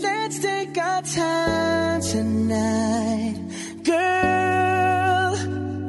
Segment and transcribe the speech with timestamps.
[0.00, 3.36] Let's take our time tonight,
[3.84, 5.34] girl.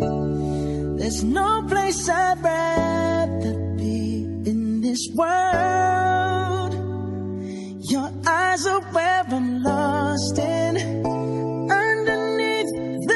[0.97, 6.73] There's no place I'd rather be in this world.
[7.89, 10.77] Your eyes are where I'm lost in.
[11.69, 11.82] Underneath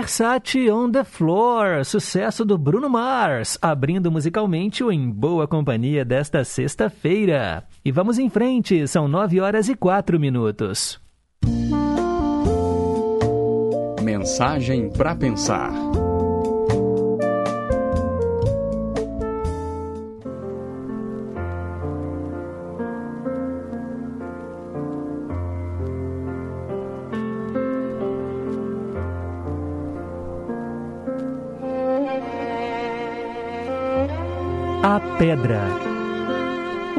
[0.00, 6.42] Versace on the Floor, sucesso do Bruno Mars, abrindo musicalmente o Em Boa Companhia desta
[6.42, 7.64] sexta-feira.
[7.84, 10.98] E vamos em frente, são nove horas e quatro minutos.
[14.02, 15.70] Mensagem para pensar.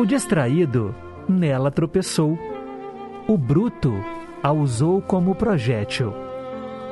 [0.02, 0.96] O distraído
[1.30, 2.36] nela tropeçou.
[3.28, 3.94] O bruto
[4.42, 6.12] a usou como projétil.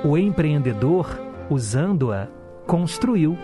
[0.03, 1.19] O empreendedor,
[1.50, 2.27] usando-a,
[2.67, 3.35] construiu.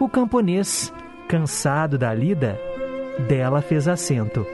[0.00, 0.92] O camponês,
[1.28, 2.58] cansado da lida,
[3.28, 4.44] dela fez assento.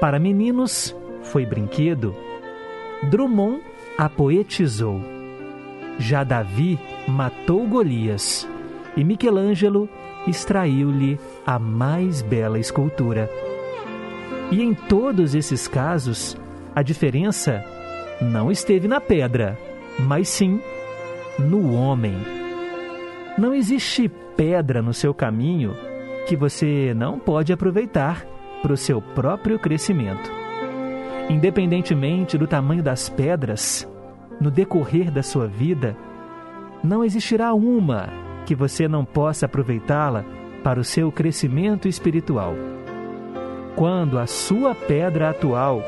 [0.00, 2.16] Para meninos, foi brinquedo.
[3.10, 3.62] Drummond
[3.98, 5.02] a poetizou.
[5.98, 8.48] Já Davi matou Golias
[8.96, 9.86] e Michelangelo
[10.26, 13.30] extraiu-lhe a mais bela escultura.
[14.50, 16.36] E em todos esses casos,
[16.74, 17.64] a diferença
[18.20, 19.58] não esteve na pedra,
[19.98, 20.60] mas sim
[21.38, 22.14] no homem.
[23.36, 25.74] Não existe pedra no seu caminho
[26.26, 28.24] que você não pode aproveitar
[28.62, 30.30] para o seu próprio crescimento.
[31.28, 33.88] Independentemente do tamanho das pedras,
[34.40, 35.96] no decorrer da sua vida,
[36.82, 40.24] não existirá uma que você não possa aproveitá-la
[40.62, 42.54] para o seu crescimento espiritual.
[43.76, 45.82] Quando a sua pedra atual,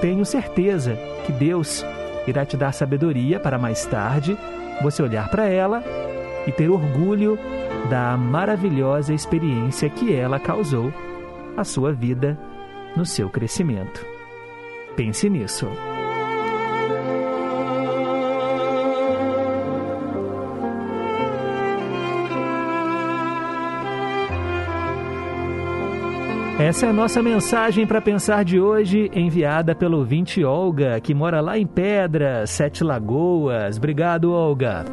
[0.00, 1.84] tenho certeza que Deus
[2.26, 4.36] irá te dar sabedoria para mais tarde
[4.82, 5.82] você olhar para ela
[6.46, 7.38] e ter orgulho
[7.88, 10.92] da maravilhosa experiência que ela causou
[11.56, 12.38] à sua vida
[12.96, 14.04] no seu crescimento.
[14.96, 15.68] Pense nisso.
[26.62, 31.40] Essa é a nossa mensagem para pensar de hoje, enviada pelo ouvinte Olga, que mora
[31.40, 33.78] lá em Pedra, Sete Lagoas.
[33.78, 34.84] Obrigado, Olga.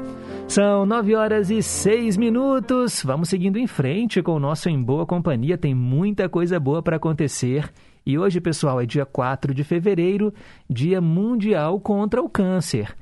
[0.48, 3.04] São nove horas e seis minutos.
[3.04, 5.60] Vamos seguindo em frente com o nosso Em Boa Companhia.
[5.60, 7.72] Tem muita coisa boa para acontecer.
[8.04, 10.34] E hoje, pessoal, é dia 4 de fevereiro,
[10.68, 12.98] Dia Mundial contra o Câncer.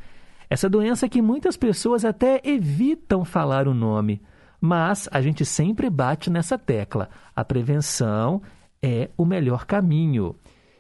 [0.50, 4.22] Essa doença que muitas pessoas até evitam falar o nome.
[4.60, 7.08] Mas a gente sempre bate nessa tecla.
[7.34, 8.42] A prevenção
[8.82, 10.36] é o melhor caminho.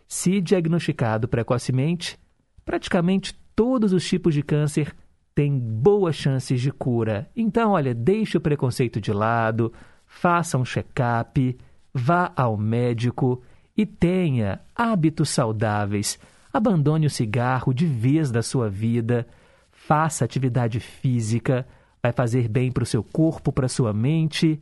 [0.07, 2.17] Se diagnosticado precocemente,
[2.63, 4.95] praticamente todos os tipos de câncer
[5.33, 7.29] têm boas chances de cura.
[7.35, 9.71] Então, olha, deixe o preconceito de lado,
[10.05, 11.57] faça um check-up,
[11.93, 13.41] vá ao médico
[13.75, 16.17] e tenha hábitos saudáveis.
[16.51, 19.27] Abandone o cigarro de vez da sua vida,
[19.69, 21.67] faça atividade física,
[22.01, 24.59] vai fazer bem para o seu corpo, para a sua mente.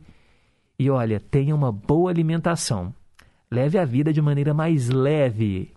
[0.78, 2.94] E olha, tenha uma boa alimentação.
[3.50, 5.72] Leve a vida de maneira mais leve.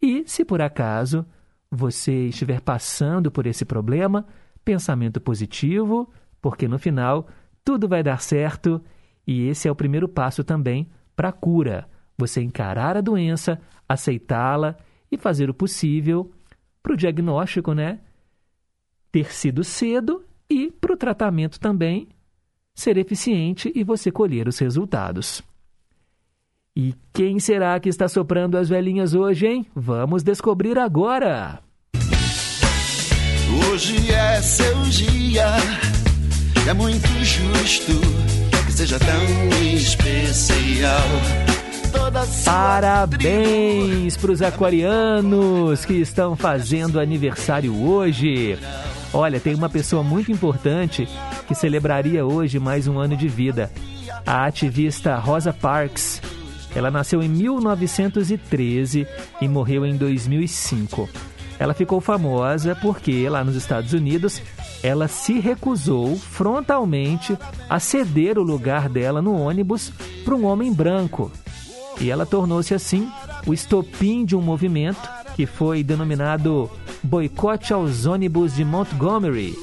[0.00, 1.26] E, se por acaso
[1.70, 4.26] você estiver passando por esse problema,
[4.64, 6.10] pensamento positivo,
[6.40, 7.28] porque no final
[7.64, 8.82] tudo vai dar certo
[9.26, 11.88] e esse é o primeiro passo também para a cura.
[12.16, 14.76] Você encarar a doença, aceitá-la
[15.12, 16.30] e fazer o possível
[16.82, 18.00] para o diagnóstico, né?
[19.12, 22.08] Ter sido cedo e para o tratamento também
[22.74, 25.42] ser eficiente e você colher os resultados.
[26.76, 29.66] E quem será que está soprando as velhinhas hoje, hein?
[29.74, 31.58] Vamos descobrir agora!
[33.68, 35.46] Hoje é seu dia,
[36.68, 37.92] é muito justo
[38.64, 41.08] que seja tão especial.
[42.44, 48.56] Parabéns para os aquarianos que estão fazendo aniversário hoje.
[49.12, 51.08] Olha, tem uma pessoa muito importante
[51.48, 53.72] que celebraria hoje mais um ano de vida.
[54.24, 56.22] A ativista Rosa Parks
[56.74, 59.06] ela nasceu em 1913
[59.40, 61.08] e morreu em 2005.
[61.58, 64.40] Ela ficou famosa porque, lá nos Estados Unidos,
[64.82, 67.36] ela se recusou frontalmente
[67.68, 69.92] a ceder o lugar dela no ônibus
[70.24, 71.30] para um homem branco.
[72.00, 73.10] E ela tornou-se, assim,
[73.46, 76.70] o estopim de um movimento que foi denominado
[77.02, 79.54] Boicote aos Ônibus de Montgomery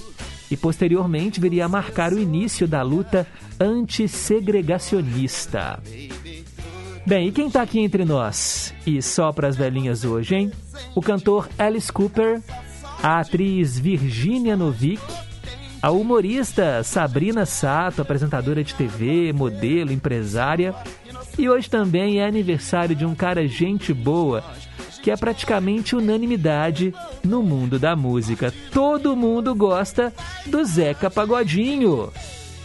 [0.49, 3.25] e posteriormente viria a marcar o início da luta
[3.59, 5.81] antissegregacionista.
[7.07, 8.73] Bem, e quem tá aqui entre nós?
[8.85, 10.51] E só para as velhinhas hoje, hein?
[10.93, 12.41] O cantor Alice Cooper,
[13.01, 15.01] a atriz Virginia Novick,
[15.81, 20.75] a humorista Sabrina Sato, apresentadora de TV, modelo, empresária.
[21.39, 24.43] E hoje também é aniversário de um cara gente boa
[25.01, 28.53] que é praticamente unanimidade no mundo da música.
[28.73, 30.13] Todo mundo gosta
[30.45, 32.11] do Zeca Pagodinho.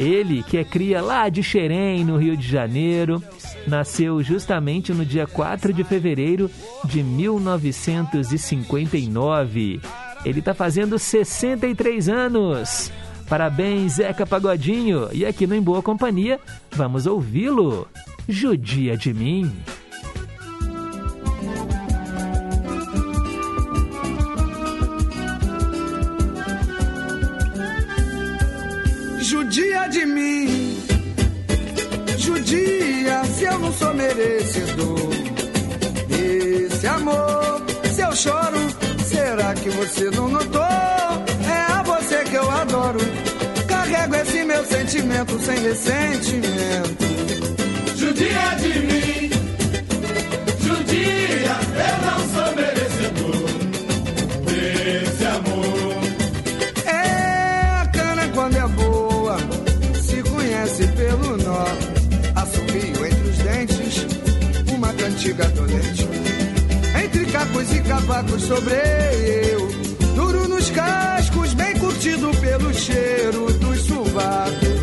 [0.03, 3.23] Ele, que é cria lá de Xerém, no Rio de Janeiro,
[3.69, 6.51] nasceu justamente no dia 4 de fevereiro
[6.85, 9.81] de 1959.
[10.25, 12.91] Ele está fazendo 63 anos.
[13.29, 15.09] Parabéns, Zeca Pagodinho.
[15.13, 16.41] E aqui no Em Boa Companhia,
[16.73, 17.87] vamos ouvi-lo.
[18.29, 19.53] Judia de mim.
[34.15, 35.11] Merecedor
[36.09, 37.63] desse amor.
[37.93, 38.59] Se eu choro,
[39.05, 40.63] será que você não notou?
[40.63, 43.01] É a você que eu adoro.
[43.67, 47.05] Carrego esse meu sentimento sem ressentimento.
[47.97, 49.12] Judia de mim,
[65.33, 66.09] dolente.
[67.05, 68.75] Entre cacos e cavacos sobre
[69.53, 69.69] eu,
[70.15, 74.82] duro nos cascos, bem curtido pelo cheiro dos sovacos.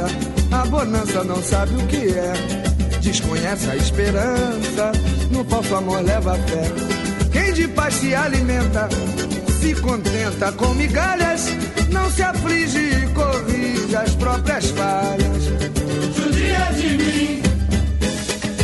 [0.00, 0.06] Dança,
[0.50, 2.32] a bonança não sabe o que é.
[3.00, 4.92] Desconhece a esperança,
[5.30, 6.62] no falso amor leva fé.
[7.32, 8.88] Quem de paz se alimenta,
[9.60, 11.46] se contenta com migalhas,
[11.90, 15.44] não se aflige e corrige as próprias falhas.
[16.14, 17.42] Judia de mim,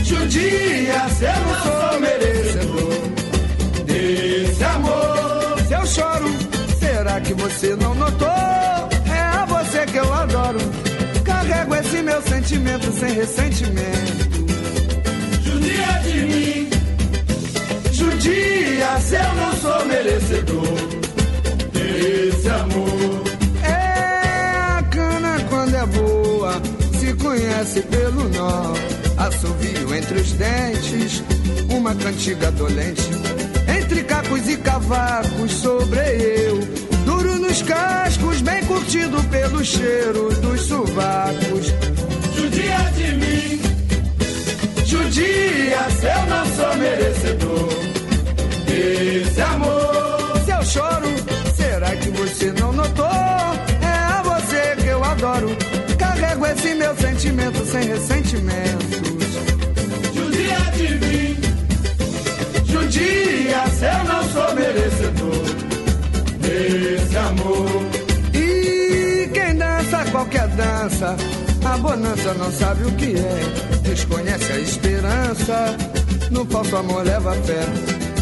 [0.04, 5.60] Judia, se eu não sou merecedor desse amor.
[5.66, 6.28] Se eu choro,
[6.78, 8.28] será que você não notou?
[8.28, 10.75] É a você que eu adoro.
[11.86, 14.46] Esse meu sentimento sem ressentimento.
[15.40, 16.70] Judia de mim,
[17.92, 20.76] Judia, se eu não sou merecedor.
[21.72, 23.22] desse amor.
[23.62, 26.60] É a cana quando é boa,
[26.98, 28.74] se conhece pelo nó.
[29.16, 31.22] Assovio entre os dentes,
[31.70, 33.08] uma cantiga dolente.
[33.78, 36.85] Entre cacos e cavacos sobre eu.
[37.56, 41.72] Nos cascos, bem curtido pelo cheiro dos sovacos.
[42.34, 43.62] Judia de mim,
[44.84, 47.68] Judia, se eu não sou merecedor
[48.66, 50.38] desse amor.
[50.44, 51.08] Se eu choro,
[51.56, 53.06] será que você não notou?
[53.06, 55.56] É a você que eu adoro.
[55.98, 58.86] Carrego esse meu sentimento sem ressentimentos.
[60.14, 61.36] Judia de mim,
[62.66, 65.45] Judia, se eu não sou merecedor
[66.56, 67.68] desse amor.
[68.34, 71.16] E quem dança qualquer dança,
[71.64, 73.78] a bonança não sabe o que é.
[73.82, 75.76] Desconhece a esperança,
[76.30, 77.64] no falso amor leva fé.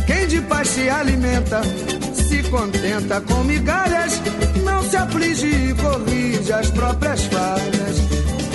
[0.07, 1.63] Quem de paz se alimenta,
[2.13, 4.21] se contenta com migalhas,
[4.63, 7.97] não se aflige e corrige as próprias falhas.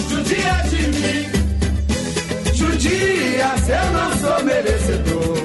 [0.10, 1.30] Judia de mim,
[2.54, 5.38] Judia, se eu não sou merecedor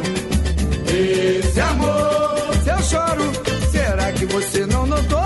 [0.87, 2.25] desse amor.
[2.65, 3.54] Se eu choro,
[4.27, 5.19] você não notou?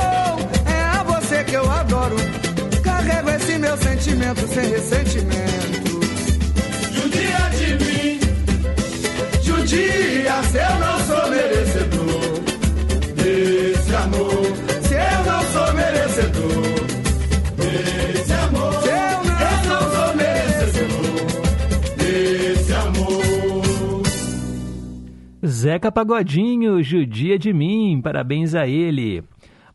[0.66, 2.16] É a você que eu adoro.
[2.82, 6.00] Carrego esse meu sentimento sem ressentimento.
[6.92, 8.20] Judia de mim,
[9.42, 10.87] Judia, se eu
[25.78, 29.22] Zeca Pagodinho, judia de mim, parabéns a ele.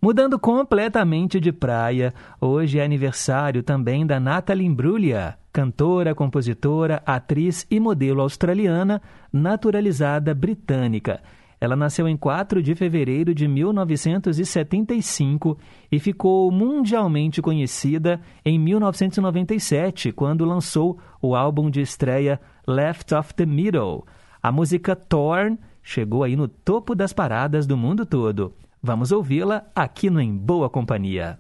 [0.01, 7.79] Mudando completamente de praia, hoje é aniversário também da Natalie Imbruglia, cantora, compositora, atriz e
[7.79, 11.21] modelo australiana, naturalizada britânica.
[11.57, 15.57] Ela nasceu em 4 de fevereiro de 1975
[15.89, 23.45] e ficou mundialmente conhecida em 1997, quando lançou o álbum de estreia Left of the
[23.45, 24.03] Middle.
[24.41, 28.53] A música Torn chegou aí no topo das paradas do mundo todo.
[28.81, 31.39] Vamos ouvi-la aqui no Em Boa Companhia.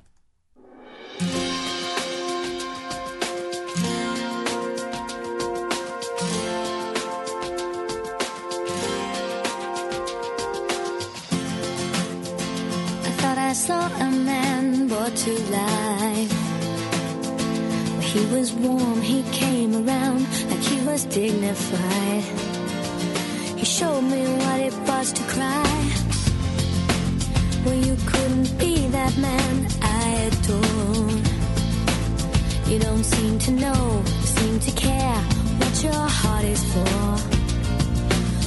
[15.15, 16.31] to life.
[18.01, 22.52] He was warm, he came around like he was dignified.
[23.83, 25.73] Showed me what it was to cry.
[27.65, 31.09] Well, you couldn't be that man I adore.
[32.71, 34.03] You don't seem to know,
[34.35, 35.19] seem to care
[35.59, 36.95] what your heart is for.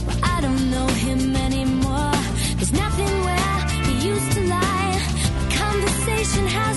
[0.06, 2.16] Well, I don't know him anymore.
[2.56, 4.94] There's nothing where he used to lie.
[5.38, 6.76] My conversation has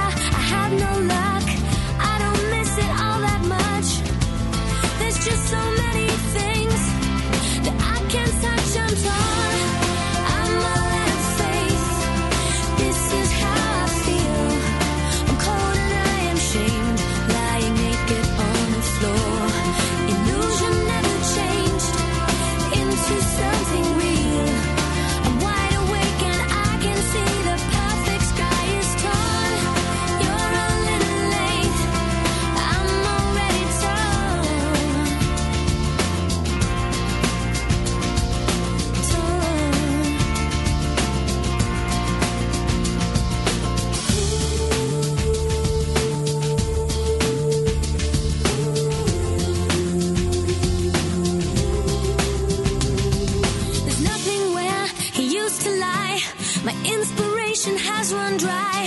[58.11, 58.80] one dry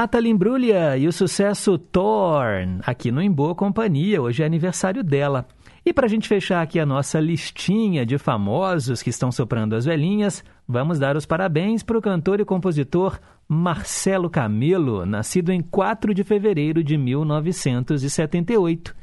[0.00, 4.22] Nathalie Imbruglia e o sucesso Torn, aqui no Em Boa Companhia.
[4.22, 5.44] Hoje é aniversário dela.
[5.84, 9.86] E para a gente fechar aqui a nossa listinha de famosos que estão soprando as
[9.86, 16.14] velhinhas, vamos dar os parabéns para o cantor e compositor Marcelo Camelo, nascido em 4
[16.14, 18.94] de fevereiro de 1978.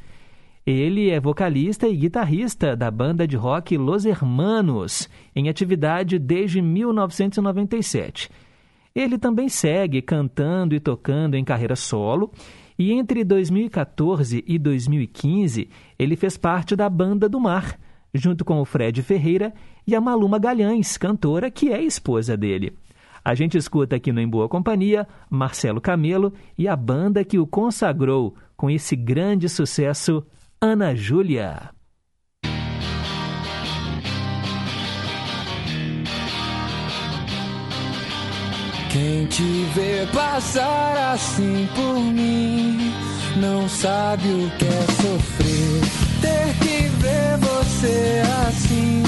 [0.65, 8.29] Ele é vocalista e guitarrista da banda de rock Los Hermanos, em atividade desde 1997.
[8.95, 12.31] Ele também segue cantando e tocando em carreira solo,
[12.79, 17.77] e entre 2014 e 2015 ele fez parte da Banda do Mar,
[18.13, 19.53] junto com o Fred Ferreira
[19.85, 22.71] e a Maluma Galhães, cantora que é esposa dele.
[23.23, 27.45] A gente escuta aqui no Em Boa Companhia Marcelo Camelo e a banda que o
[27.45, 30.25] consagrou com esse grande sucesso,
[30.61, 31.74] Ana Júlia.
[38.95, 42.93] Quem te vê passar assim por mim
[43.35, 45.81] não sabe o que é sofrer.
[46.21, 49.03] Ter que ver você assim,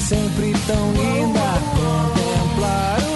[0.00, 1.62] sempre tão linda.
[1.76, 3.11] Contemplar o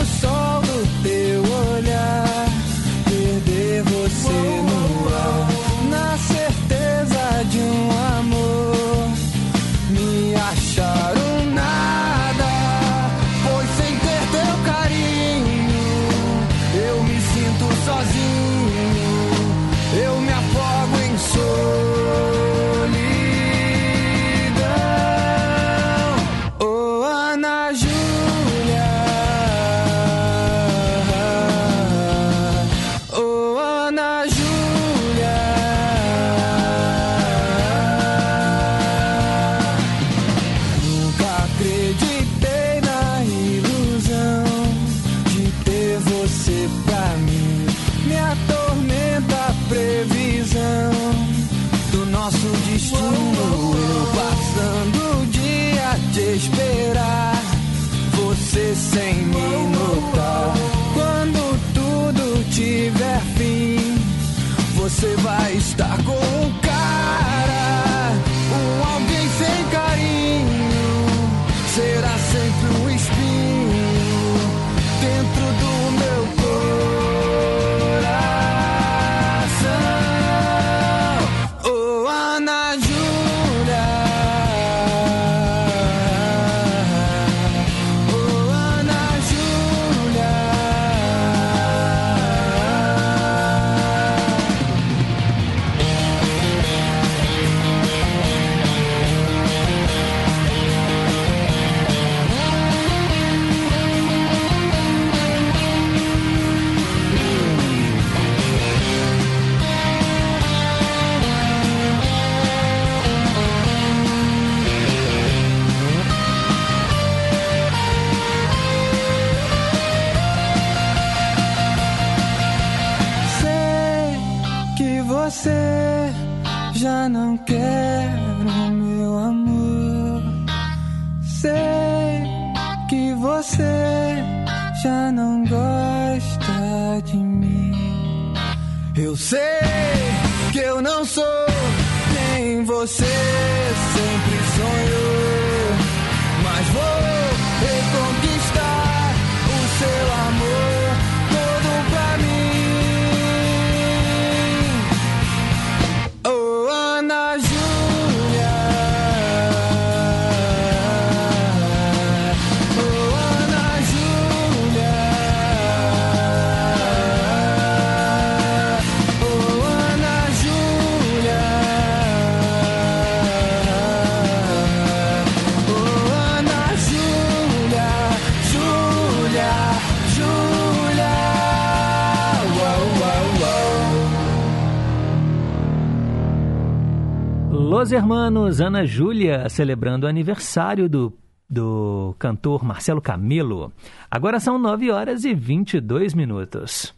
[187.96, 191.16] Hermanos Ana Júlia celebrando o aniversário do,
[191.48, 193.72] do cantor Marcelo Camelo.
[194.10, 196.94] Agora são 9 horas e 22 minutos.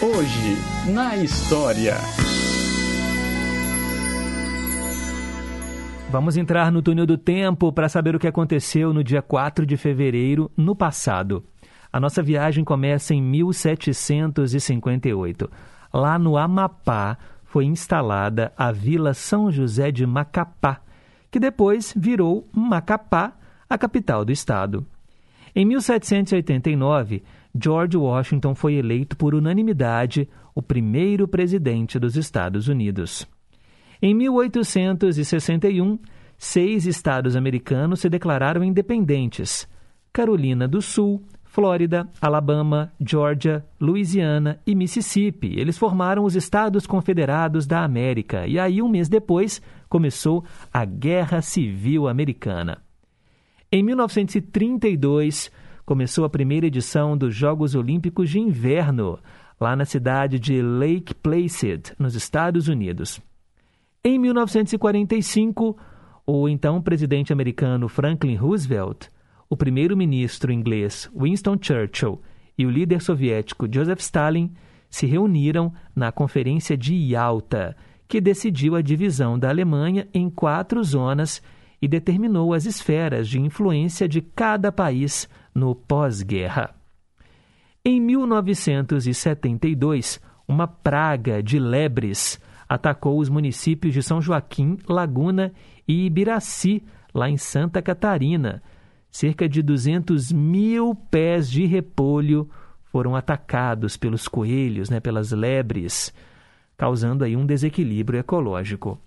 [0.00, 1.96] Hoje, na história.
[6.08, 9.76] Vamos entrar no túnel do tempo para saber o que aconteceu no dia 4 de
[9.76, 11.42] fevereiro, no passado.
[11.92, 15.50] A nossa viagem começa em 1758.
[15.92, 17.18] Lá no Amapá,
[17.52, 20.80] foi instalada a Vila São José de Macapá,
[21.30, 23.36] que depois virou Macapá,
[23.68, 24.86] a capital do estado.
[25.54, 27.22] Em 1789,
[27.54, 33.28] George Washington foi eleito por unanimidade o primeiro presidente dos Estados Unidos.
[34.00, 35.98] Em 1861,
[36.38, 39.68] seis estados americanos se declararam independentes:
[40.10, 45.48] Carolina do Sul, Flórida, Alabama, Georgia, Louisiana e Mississippi.
[45.54, 51.42] Eles formaram os Estados Confederados da América e aí, um mês depois, começou a Guerra
[51.42, 52.78] Civil Americana.
[53.70, 55.52] Em 1932,
[55.84, 59.18] começou a primeira edição dos Jogos Olímpicos de Inverno,
[59.60, 63.20] lá na cidade de Lake Placid, nos Estados Unidos.
[64.02, 65.76] Em 1945,
[66.26, 69.11] o então presidente americano Franklin Roosevelt
[69.52, 72.22] o primeiro-ministro inglês Winston Churchill
[72.56, 74.50] e o líder soviético Joseph Stalin
[74.88, 77.76] se reuniram na Conferência de Yalta,
[78.08, 81.42] que decidiu a divisão da Alemanha em quatro zonas
[81.82, 86.74] e determinou as esferas de influência de cada país no pós-guerra.
[87.84, 95.52] Em 1972, uma praga de lebres atacou os municípios de São Joaquim, Laguna
[95.86, 98.62] e Ibiraci, lá em Santa Catarina,
[99.12, 102.48] cerca de 200 mil pés de repolho
[102.84, 106.14] foram atacados pelos coelhos, né, pelas lebres,
[106.76, 108.98] causando aí um desequilíbrio ecológico.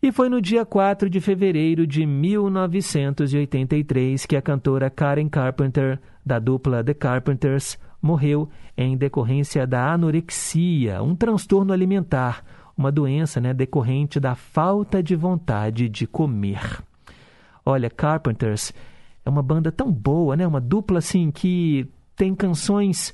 [0.00, 6.38] E foi no dia 4 de fevereiro de 1983 que a cantora Karen Carpenter, da
[6.38, 12.44] dupla The Carpenters, morreu em decorrência da anorexia, um transtorno alimentar,
[12.76, 16.84] uma doença né, decorrente da falta de vontade de comer.
[17.66, 18.72] Olha, Carpenters
[19.24, 20.46] é uma banda tão boa, né?
[20.46, 23.12] Uma dupla assim que tem canções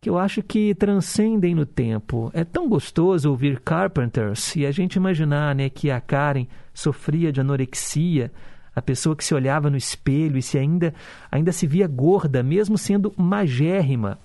[0.00, 2.30] que eu acho que transcendem no tempo.
[2.32, 7.40] É tão gostoso ouvir Carpenters e a gente imaginar, né, que a Karen sofria de
[7.40, 8.30] anorexia,
[8.76, 10.92] a pessoa que se olhava no espelho e se ainda
[11.30, 14.18] ainda se via gorda, mesmo sendo magérrima.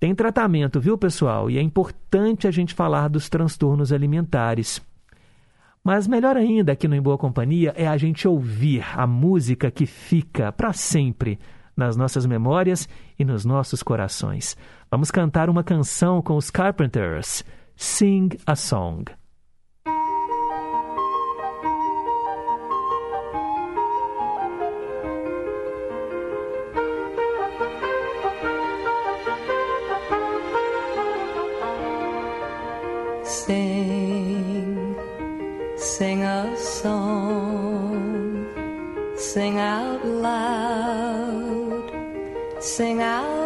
[0.00, 1.50] Tem tratamento, viu, pessoal?
[1.50, 4.82] E é importante a gente falar dos transtornos alimentares.
[5.88, 9.86] Mas melhor ainda aqui no Em Boa Companhia é a gente ouvir a música que
[9.86, 11.38] fica para sempre
[11.74, 12.86] nas nossas memórias
[13.18, 14.54] e nos nossos corações.
[14.90, 17.42] Vamos cantar uma canção com os Carpenters.
[17.74, 19.17] Sing a Song.
[39.38, 41.92] Sing out loud,
[42.58, 43.37] sing out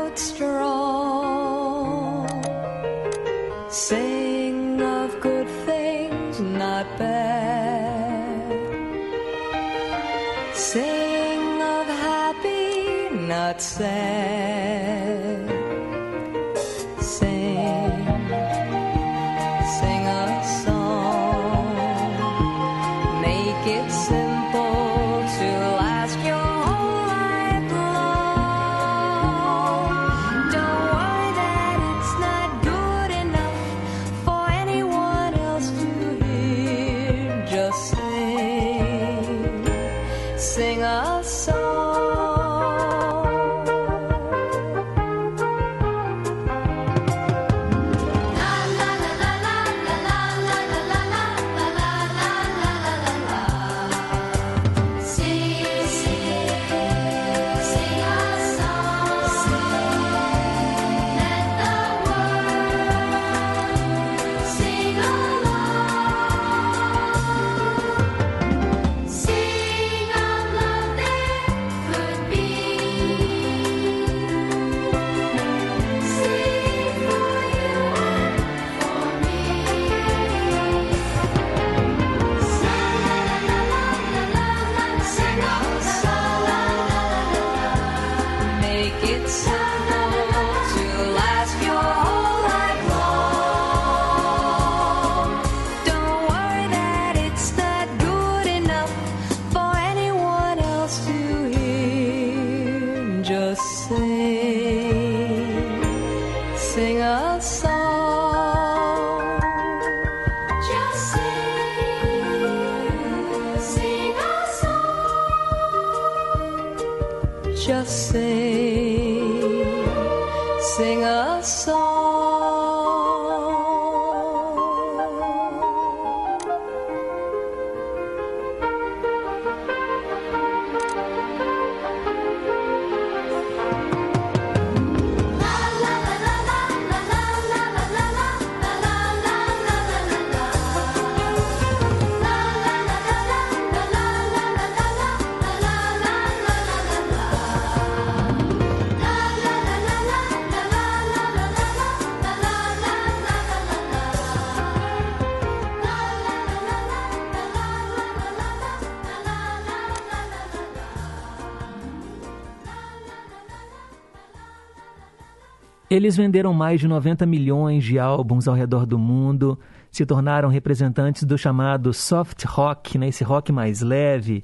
[165.92, 169.58] Eles venderam mais de 90 milhões de álbuns ao redor do mundo,
[169.90, 174.42] se tornaram representantes do chamado soft rock, né, esse rock mais leve.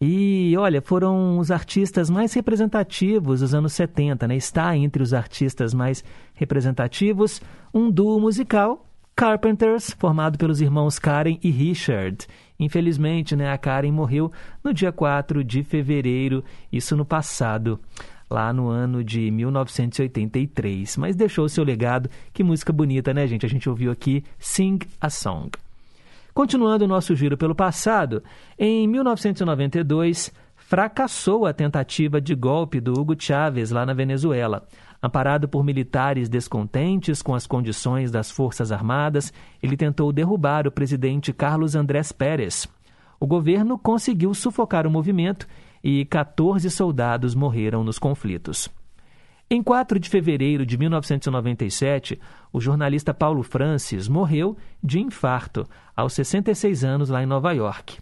[0.00, 4.34] E olha, foram os artistas mais representativos dos anos 70, né?
[4.34, 7.42] Está entre os artistas mais representativos
[7.74, 12.26] um duo musical, Carpenters, formado pelos irmãos Karen e Richard.
[12.58, 14.32] Infelizmente, né, a Karen morreu
[14.64, 17.78] no dia 4 de fevereiro, isso no passado
[18.32, 22.10] lá no ano de 1983, mas deixou seu legado.
[22.32, 23.46] Que música bonita, né, gente?
[23.46, 25.50] A gente ouviu aqui Sing a Song.
[26.34, 28.22] Continuando o nosso giro pelo passado,
[28.58, 34.66] em 1992 fracassou a tentativa de golpe do Hugo Chávez lá na Venezuela.
[35.02, 41.32] Amparado por militares descontentes com as condições das Forças Armadas, ele tentou derrubar o presidente
[41.32, 42.66] Carlos Andrés Pérez.
[43.20, 45.46] O governo conseguiu sufocar o movimento
[45.82, 48.68] e 14 soldados morreram nos conflitos.
[49.50, 52.18] Em 4 de fevereiro de 1997,
[52.52, 57.98] o jornalista Paulo Francis morreu de infarto aos 66 anos lá em Nova York.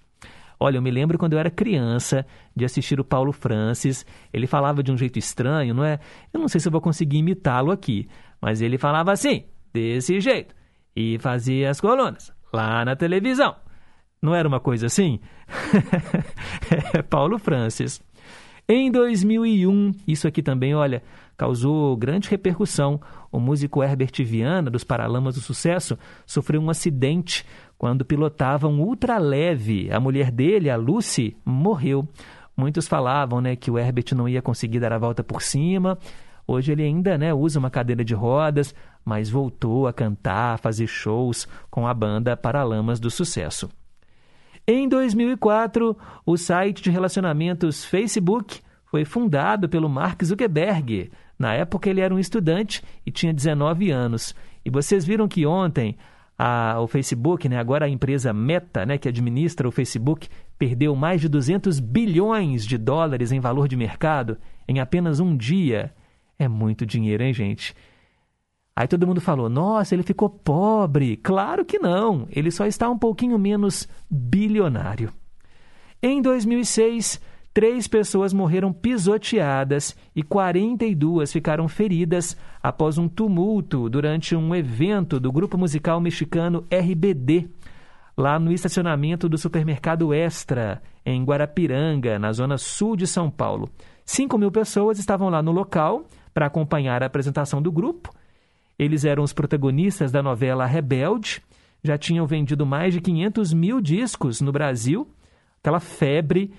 [0.62, 4.04] Olha, eu me lembro quando eu era criança de assistir o Paulo Francis.
[4.30, 5.98] Ele falava de um jeito estranho, não é?
[6.32, 8.06] Eu não sei se eu vou conseguir imitá-lo aqui,
[8.40, 10.54] mas ele falava assim, desse jeito,
[10.94, 13.56] e fazia as colunas lá na televisão.
[14.22, 15.18] Não era uma coisa assim?
[16.92, 18.02] é Paulo Francis.
[18.68, 21.02] Em 2001, isso aqui também, olha,
[21.36, 23.00] causou grande repercussão.
[23.32, 27.46] O músico Herbert Viana, dos Paralamas do Sucesso, sofreu um acidente
[27.78, 29.90] quando pilotava um ultraleve.
[29.90, 32.06] A mulher dele, a Lucy, morreu.
[32.54, 35.98] Muitos falavam né, que o Herbert não ia conseguir dar a volta por cima.
[36.46, 40.86] Hoje ele ainda né, usa uma cadeira de rodas, mas voltou a cantar, a fazer
[40.86, 43.70] shows com a banda Paralamas do Sucesso.
[44.72, 51.10] Em 2004, o site de relacionamentos Facebook foi fundado pelo Mark Zuckerberg.
[51.36, 54.32] Na época ele era um estudante e tinha 19 anos.
[54.64, 55.96] E vocês viram que ontem
[56.38, 61.20] a, o Facebook, né, agora a empresa Meta, né, que administra o Facebook, perdeu mais
[61.20, 65.92] de 200 bilhões de dólares em valor de mercado em apenas um dia.
[66.38, 67.74] É muito dinheiro, hein, gente?
[68.80, 71.14] Aí todo mundo falou: nossa, ele ficou pobre.
[71.18, 75.12] Claro que não, ele só está um pouquinho menos bilionário.
[76.02, 77.20] Em 2006,
[77.52, 85.30] três pessoas morreram pisoteadas e 42 ficaram feridas após um tumulto durante um evento do
[85.30, 87.50] grupo musical mexicano RBD,
[88.16, 93.68] lá no estacionamento do supermercado Extra, em Guarapiranga, na zona sul de São Paulo.
[94.06, 98.10] 5 mil pessoas estavam lá no local para acompanhar a apresentação do grupo
[98.80, 101.42] eles eram os protagonistas da novela Rebelde,
[101.84, 105.06] já tinham vendido mais de 500 mil discos no Brasil,
[105.62, 106.50] aquela febre.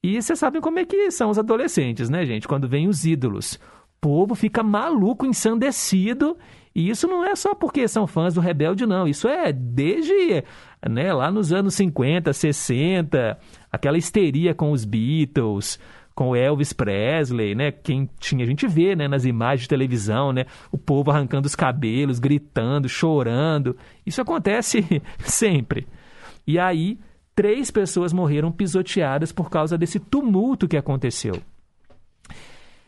[0.00, 2.46] E vocês sabem como é que são os adolescentes, né, gente?
[2.46, 3.54] Quando vêm os ídolos.
[3.54, 6.36] O povo fica maluco, ensandecido.
[6.72, 9.08] E isso não é só porque são fãs do Rebelde, não.
[9.08, 10.44] Isso é desde
[10.88, 13.36] né, lá nos anos 50, 60,
[13.72, 15.80] aquela histeria com os Beatles,
[16.16, 17.70] com Elvis Presley, né?
[17.70, 21.54] Quem tinha, a gente vê, né, nas imagens de televisão, né, o povo arrancando os
[21.54, 23.76] cabelos, gritando, chorando.
[24.04, 25.86] Isso acontece sempre.
[26.46, 26.98] E aí,
[27.34, 31.42] três pessoas morreram pisoteadas por causa desse tumulto que aconteceu.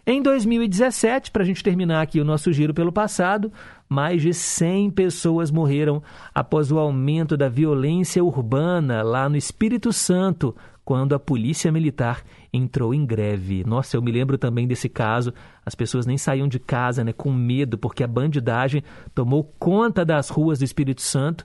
[0.07, 3.53] Em 2017, para a gente terminar aqui o nosso giro pelo passado,
[3.87, 6.03] mais de 100 pessoas morreram
[6.35, 10.57] após o aumento da violência urbana lá no Espírito Santo,
[10.89, 13.63] quando a polícia militar entrou em greve.
[13.63, 15.35] Nossa, eu me lembro também desse caso.
[15.63, 18.83] As pessoas nem saíam de casa né, com medo, porque a bandidagem
[19.15, 21.45] tomou conta das ruas do Espírito Santo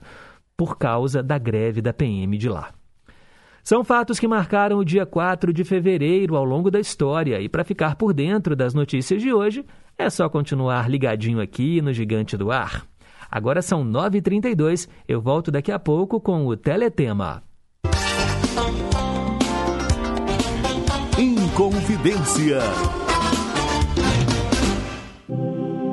[0.56, 2.72] por causa da greve da PM de lá.
[3.62, 7.38] São fatos que marcaram o dia 4 de fevereiro ao longo da história.
[7.38, 9.62] E para ficar por dentro das notícias de hoje,
[9.98, 12.86] é só continuar ligadinho aqui no Gigante do Ar.
[13.30, 17.42] Agora são 9h32, eu volto daqui a pouco com o Teletema.
[21.54, 22.58] Inconfidência.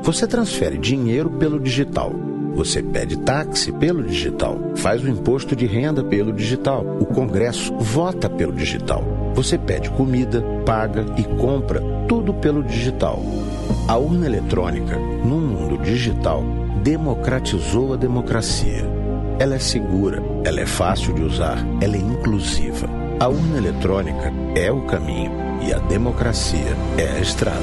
[0.02, 2.12] Você transfere dinheiro pelo digital.
[2.56, 4.58] Você pede táxi pelo digital.
[4.78, 6.84] Faz o imposto de renda pelo digital.
[7.00, 9.04] O Congresso vota pelo digital.
[9.36, 13.22] Você pede comida, paga e compra tudo pelo digital.
[13.88, 16.44] A urna eletrônica, no mundo digital,
[16.82, 18.84] democratizou a democracia.
[19.38, 22.90] Ela é segura, ela é fácil de usar, ela é inclusiva.
[23.20, 27.60] A urna eletrônica é o caminho e a democracia é a estrada.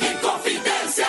[0.00, 1.06] Inconfidência.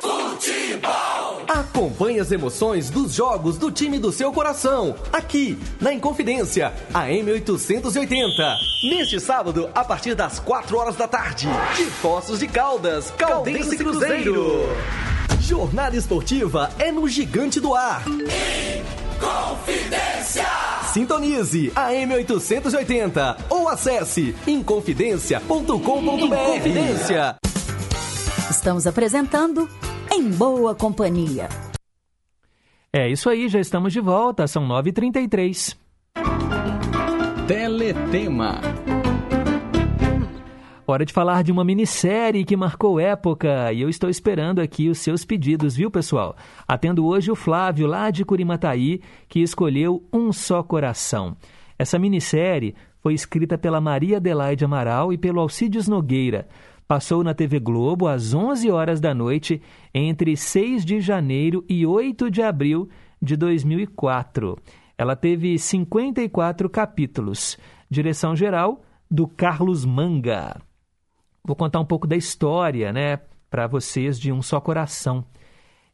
[0.00, 1.44] Futebol.
[1.46, 8.56] Acompanhe as emoções dos jogos do time do seu coração, aqui na Inconfidência, a M880.
[8.90, 13.78] Neste sábado, a partir das 4 horas da tarde, de Poços de Caldas, Caldense e
[13.78, 14.68] Cruzeiro.
[15.40, 18.02] Jornada esportiva é no Gigante do Ar.
[19.16, 20.77] Inconfidência!
[20.92, 25.68] Sintonize a M880 ou acesse inconfidencia.com.br.
[26.24, 27.36] Inconfidência.
[28.50, 29.68] Estamos apresentando
[30.10, 31.48] Em Boa Companhia.
[32.90, 35.76] É isso aí, já estamos de volta, são 9h33.
[37.46, 38.60] Teletema.
[40.90, 44.96] Hora de falar de uma minissérie que marcou época e eu estou esperando aqui os
[44.96, 46.34] seus pedidos, viu, pessoal?
[46.66, 51.36] Atendo hoje o Flávio, lá de Curimataí, que escolheu Um Só Coração.
[51.78, 56.48] Essa minissérie foi escrita pela Maria Adelaide Amaral e pelo Alcides Nogueira.
[56.86, 59.60] Passou na TV Globo às 11 horas da noite
[59.92, 62.88] entre 6 de janeiro e 8 de abril
[63.20, 64.56] de 2004.
[64.96, 67.58] Ela teve 54 capítulos.
[67.90, 68.80] Direção geral
[69.10, 70.66] do Carlos Manga.
[71.48, 73.18] Vou contar um pouco da história, né,
[73.50, 75.24] para vocês de Um Só Coração.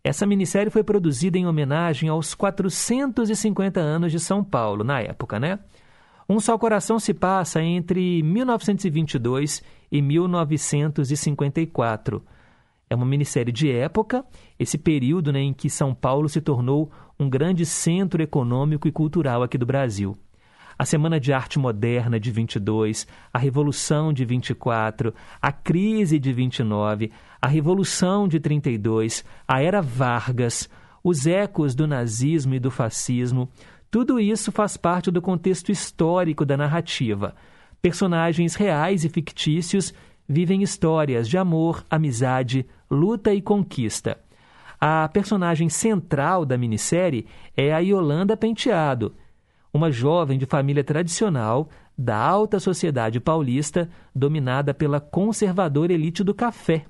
[0.03, 5.61] Essa minissérie foi produzida em homenagem aos 450 anos de São Paulo, na época, né?
[6.29, 12.25] Um Só Coração se passa entre 1922 e 1954.
[12.91, 14.25] É uma minissérie de época,
[14.59, 19.43] esse período né, em que São Paulo se tornou um grande centro econômico e cultural
[19.43, 20.19] aqui do Brasil.
[20.77, 27.13] A Semana de Arte Moderna de 22, a Revolução de 24, a Crise de 29,
[27.41, 30.69] a Revolução de 32, a Era Vargas,
[31.03, 33.49] os ecos do nazismo e do fascismo,
[33.91, 37.37] tudo isso faz parte do contexto histórico da narrativa.
[37.81, 39.95] Personagens reais e fictícios
[40.29, 44.19] vivem histórias de amor, amizade, luta e conquista.
[44.81, 49.15] A personagem central da minissérie é a Yolanda Penteado,
[49.75, 51.69] uma jovem de família tradicional
[51.99, 56.85] da alta sociedade paulista, dominada pela conservadora elite do café.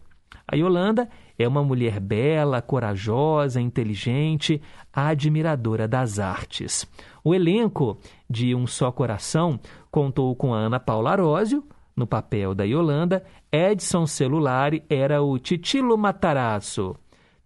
[0.46, 1.08] A Yolanda
[1.38, 4.60] é uma mulher bela, corajosa, inteligente,
[4.92, 6.86] admiradora das artes.
[7.24, 9.58] O elenco de Um Só Coração
[9.90, 11.64] contou com a Ana Paula Arósio,
[11.96, 16.96] no papel da Yolanda, Edson Celulari era o Titilo Matarazzo.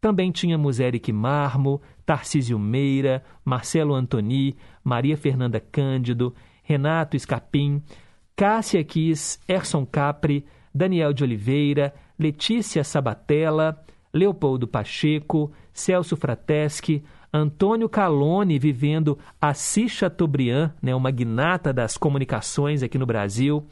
[0.00, 7.82] Também tínhamos Eric Marmo, Tarcísio Meira, Marcelo Antoni, Maria Fernanda Cândido, Renato Escapim,
[8.36, 13.82] Cássia Kiss, Erson Capri, Daniel de Oliveira, Letícia Sabatella,
[14.12, 22.96] Leopoldo Pacheco, Celso Frateschi, Antônio Calone vivendo Assis Chateaubriand, né, uma magnata das comunicações aqui
[22.96, 23.66] no Brasil,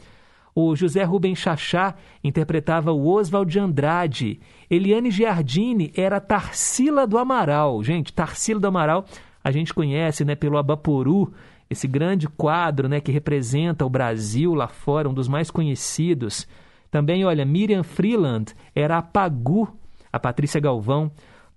[0.58, 1.94] o José Rubem Chachá
[2.24, 4.40] interpretava o Oswald de Andrade.
[4.70, 7.82] Eliane Giardini era Tarsila do Amaral.
[7.82, 9.04] Gente, Tarsila do Amaral
[9.44, 11.30] a gente conhece né, pelo Abaporu,
[11.68, 16.48] esse grande quadro né, que representa o Brasil lá fora, um dos mais conhecidos.
[16.90, 19.68] Também, olha, Miriam Freeland era a Pagu,
[20.10, 21.12] a Patrícia Galvão.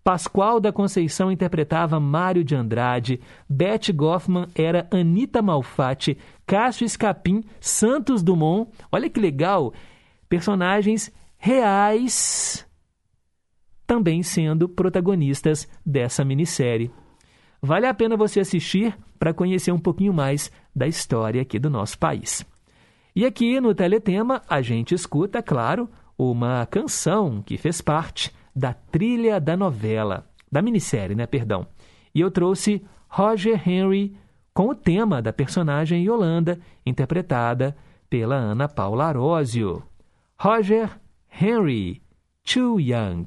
[0.09, 8.23] Pascoal da Conceição interpretava Mário de Andrade, Beth Goffman era Anita Malfatti, Cássio Escapim, Santos
[8.23, 8.71] Dumont.
[8.91, 9.71] Olha que legal!
[10.27, 12.67] Personagens reais
[13.85, 16.89] também sendo protagonistas dessa minissérie.
[17.61, 21.99] Vale a pena você assistir para conhecer um pouquinho mais da história aqui do nosso
[21.99, 22.43] país.
[23.15, 25.87] E aqui no Teletema a gente escuta, claro,
[26.17, 31.67] uma canção que fez parte da trilha da novela, da minissérie, né, perdão.
[32.13, 34.15] E eu trouxe Roger Henry
[34.53, 37.75] com o tema da personagem Yolanda, interpretada
[38.09, 39.83] pela Ana Paula Arósio.
[40.37, 42.01] Roger Henry,
[42.43, 43.25] Too Young.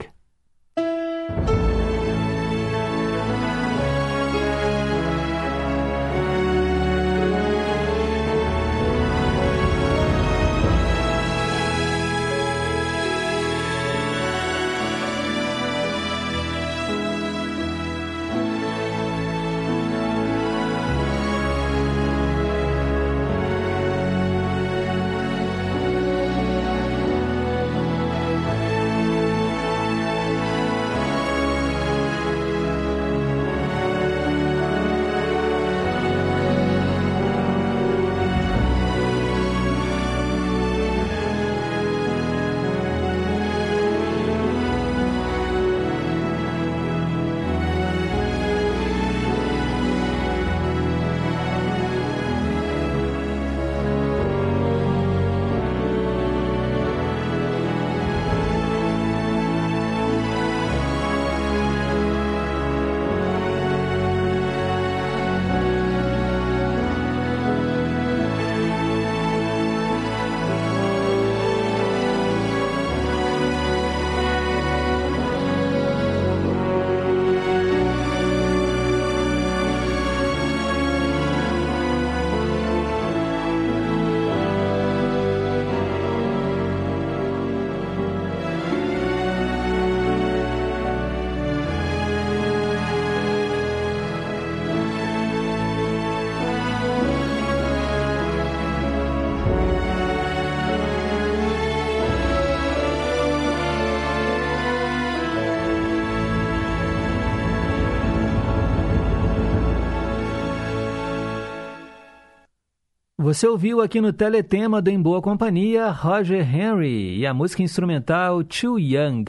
[113.23, 118.43] Você ouviu aqui no Teletema do Em Boa Companhia Roger Henry e a música instrumental
[118.43, 119.27] Too Young,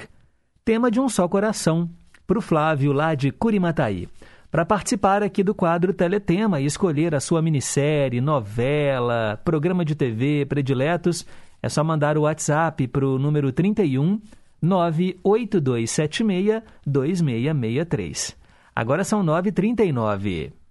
[0.65, 1.87] tema de um só coração,
[2.25, 4.09] para o Flávio lá de Curimataí.
[4.49, 10.47] Para participar aqui do quadro Teletema e escolher a sua minissérie, novela, programa de TV
[10.47, 11.23] prediletos,
[11.61, 14.19] É só mandar o WhatsApp para o número 31
[14.59, 18.35] 98276 2663.
[18.75, 20.62] Agora são 9h39.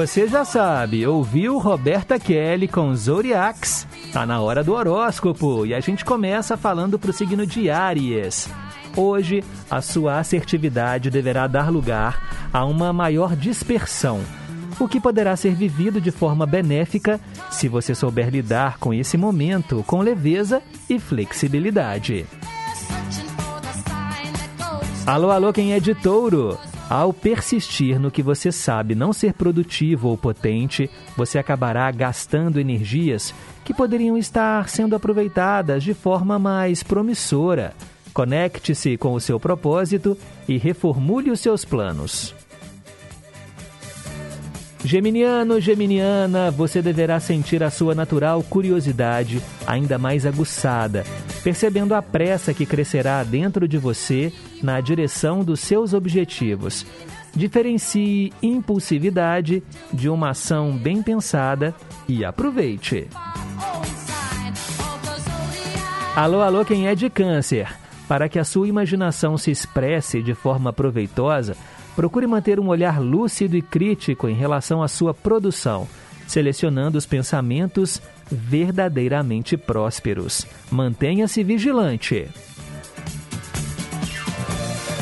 [0.00, 3.86] Você já sabe, ouviu Roberta Kelly com Zodiacs?
[4.10, 8.48] Tá na hora do horóscopo e a gente começa falando pro signo de Áries.
[8.96, 14.22] Hoje, a sua assertividade deverá dar lugar a uma maior dispersão,
[14.80, 17.20] o que poderá ser vivido de forma benéfica
[17.50, 22.24] se você souber lidar com esse momento com leveza e flexibilidade.
[25.04, 26.58] Alô, alô, quem é de touro?
[26.90, 33.32] Ao persistir no que você sabe não ser produtivo ou potente, você acabará gastando energias
[33.64, 37.74] que poderiam estar sendo aproveitadas de forma mais promissora.
[38.12, 40.18] Conecte-se com o seu propósito
[40.48, 42.34] e reformule os seus planos.
[44.82, 51.04] Geminiano, Geminiana, você deverá sentir a sua natural curiosidade ainda mais aguçada,
[51.44, 56.86] percebendo a pressa que crescerá dentro de você na direção dos seus objetivos.
[57.34, 59.62] Diferencie impulsividade
[59.92, 61.74] de uma ação bem pensada
[62.08, 63.06] e aproveite.
[66.16, 67.68] Alô, alô, quem é de câncer?
[68.08, 71.56] Para que a sua imaginação se expresse de forma proveitosa,
[72.00, 75.86] procure manter um olhar lúcido e crítico em relação à sua produção,
[76.26, 78.00] selecionando os pensamentos
[78.32, 80.46] verdadeiramente prósperos.
[80.70, 82.26] Mantenha-se vigilante.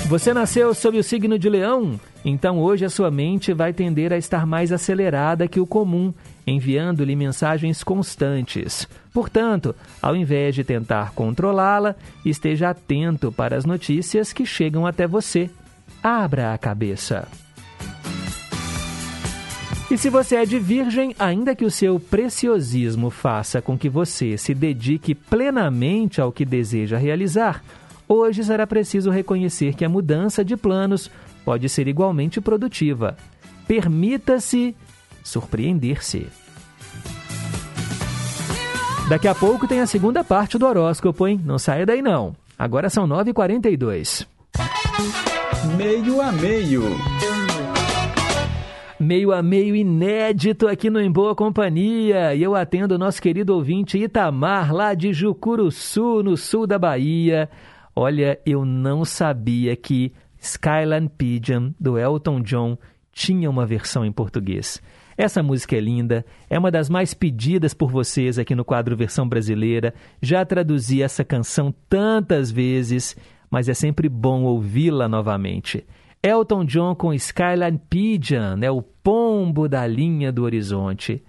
[0.09, 2.01] Você nasceu sob o signo de Leão?
[2.25, 6.13] Então hoje a sua mente vai tender a estar mais acelerada que o comum,
[6.45, 8.89] enviando-lhe mensagens constantes.
[9.13, 9.73] Portanto,
[10.03, 11.95] ao invés de tentar controlá-la,
[12.25, 15.49] esteja atento para as notícias que chegam até você.
[16.03, 17.29] Abra a cabeça.
[19.91, 24.37] E se você é de virgem, ainda que o seu preciosismo faça com que você
[24.37, 27.65] se dedique plenamente ao que deseja realizar,
[28.07, 31.11] hoje será preciso reconhecer que a mudança de planos
[31.43, 33.17] pode ser igualmente produtiva.
[33.67, 34.77] Permita-se
[35.25, 36.27] surpreender-se.
[39.09, 41.41] Daqui a pouco tem a segunda parte do horóscopo, hein?
[41.43, 42.37] Não saia daí não.
[42.59, 44.27] Agora são 9h42.
[45.77, 46.83] Meio a meio.
[49.01, 52.35] Meio a meio inédito aqui no Em Boa Companhia.
[52.35, 57.49] E eu atendo o nosso querido ouvinte Itamar, lá de Jucuruçu, no sul da Bahia.
[57.95, 62.79] Olha, eu não sabia que Skyline Pigeon, do Elton John,
[63.13, 64.83] tinha uma versão em português.
[65.17, 69.29] Essa música é linda, é uma das mais pedidas por vocês aqui no quadro Versão
[69.29, 69.93] Brasileira.
[70.23, 73.17] Já traduzi essa canção tantas vezes,
[73.51, 75.87] mas é sempre bom ouvi-la novamente.
[76.23, 81.23] Elton John com Skyline Pigeon, é o pombo da linha do horizonte.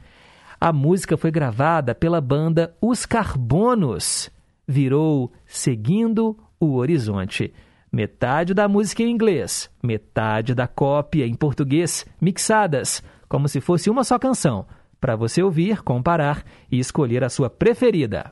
[0.60, 4.30] A música foi gravada pela banda Os Carbonos.
[4.68, 7.54] Virou Seguindo o Horizonte.
[7.92, 14.04] Metade da música em inglês, metade da cópia em português, mixadas, como se fosse uma
[14.04, 14.68] só canção,
[15.02, 18.32] para você ouvir, comparar e escolher a sua preferida.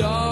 [0.00, 0.29] Dark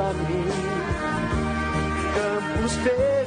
[0.00, 0.46] pra mim.
[2.14, 3.19] Campos verdes,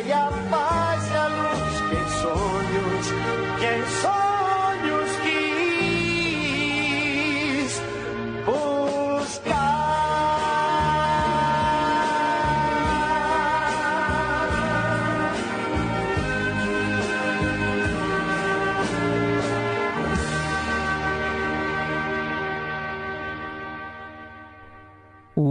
[0.00, 3.06] Achei a paz e a luz que em sonhos,
[3.58, 4.29] que em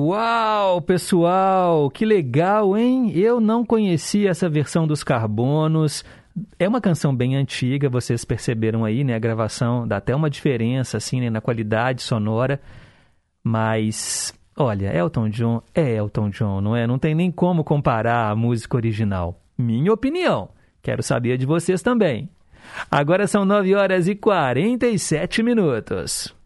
[0.10, 3.12] Uau, pessoal, que legal, hein?
[3.16, 6.04] Eu não conhecia essa versão dos Carbonos.
[6.58, 9.14] É uma canção bem antiga, vocês perceberam aí, né?
[9.14, 11.30] A gravação dá até uma diferença, assim, né?
[11.30, 12.60] na qualidade sonora.
[13.44, 16.88] Mas, olha, Elton John é Elton John, não é?
[16.88, 19.40] Não tem nem como comparar a música original.
[19.56, 20.50] Minha opinião.
[20.82, 22.28] Quero saber de vocês também.
[22.90, 26.39] Agora são 9 horas e 47 minutos.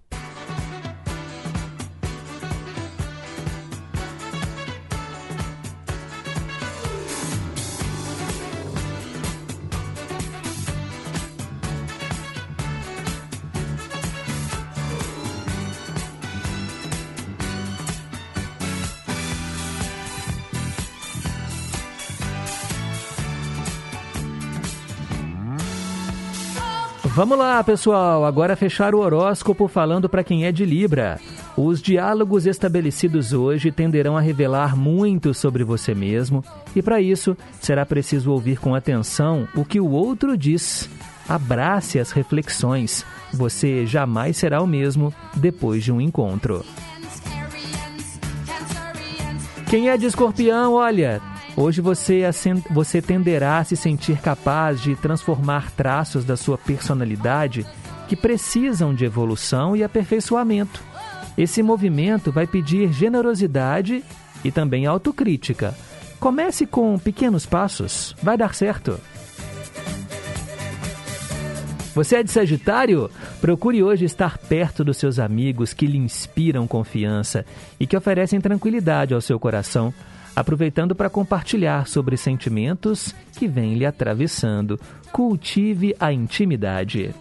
[27.16, 28.26] Vamos lá, pessoal.
[28.26, 31.20] Agora fechar o horóscopo falando para quem é de Libra.
[31.55, 36.43] Os diálogos estabelecidos hoje tenderão a revelar muito sobre você mesmo,
[36.76, 40.89] e para isso será preciso ouvir com atenção o que o outro diz.
[41.30, 43.05] Abrace as reflexões.
[43.32, 46.66] Você jamais será o mesmo depois de um encontro.
[49.70, 51.22] Quem é de escorpião, olha,
[51.56, 52.22] hoje você,
[52.72, 57.66] você tenderá a se sentir capaz de transformar traços da sua personalidade
[58.08, 60.84] que precisam de evolução e aperfeiçoamento.
[61.38, 64.04] Esse movimento vai pedir generosidade
[64.43, 65.74] e também autocrítica.
[66.20, 68.99] Comece com pequenos passos, vai dar certo.
[71.95, 73.10] Você é de Sagitário?
[73.39, 77.45] Procure hoje estar perto dos seus amigos que lhe inspiram confiança
[77.80, 79.93] e que oferecem tranquilidade ao seu coração,
[80.36, 84.80] aproveitando para compartilhar sobre sentimentos que vêm lhe atravessando.
[85.12, 87.14] Cultive a intimidade.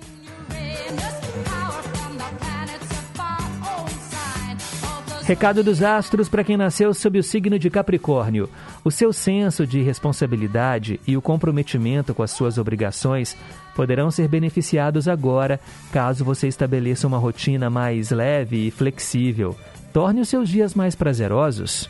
[5.24, 8.50] Recado dos astros para quem nasceu sob o signo de Capricórnio.
[8.84, 13.36] O seu senso de responsabilidade e o comprometimento com as suas obrigações
[13.74, 15.60] poderão ser beneficiados agora,
[15.92, 19.56] caso você estabeleça uma rotina mais leve e flexível.
[19.92, 21.88] Torne os seus dias mais prazerosos.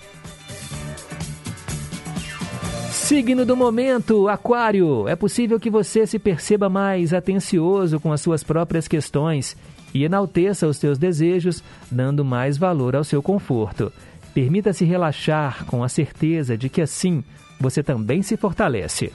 [3.12, 5.06] Signo do momento, Aquário.
[5.06, 9.54] É possível que você se perceba mais atencioso com as suas próprias questões
[9.92, 13.92] e enalteça os seus desejos, dando mais valor ao seu conforto.
[14.32, 17.22] Permita-se relaxar com a certeza de que assim
[17.60, 19.12] você também se fortalece.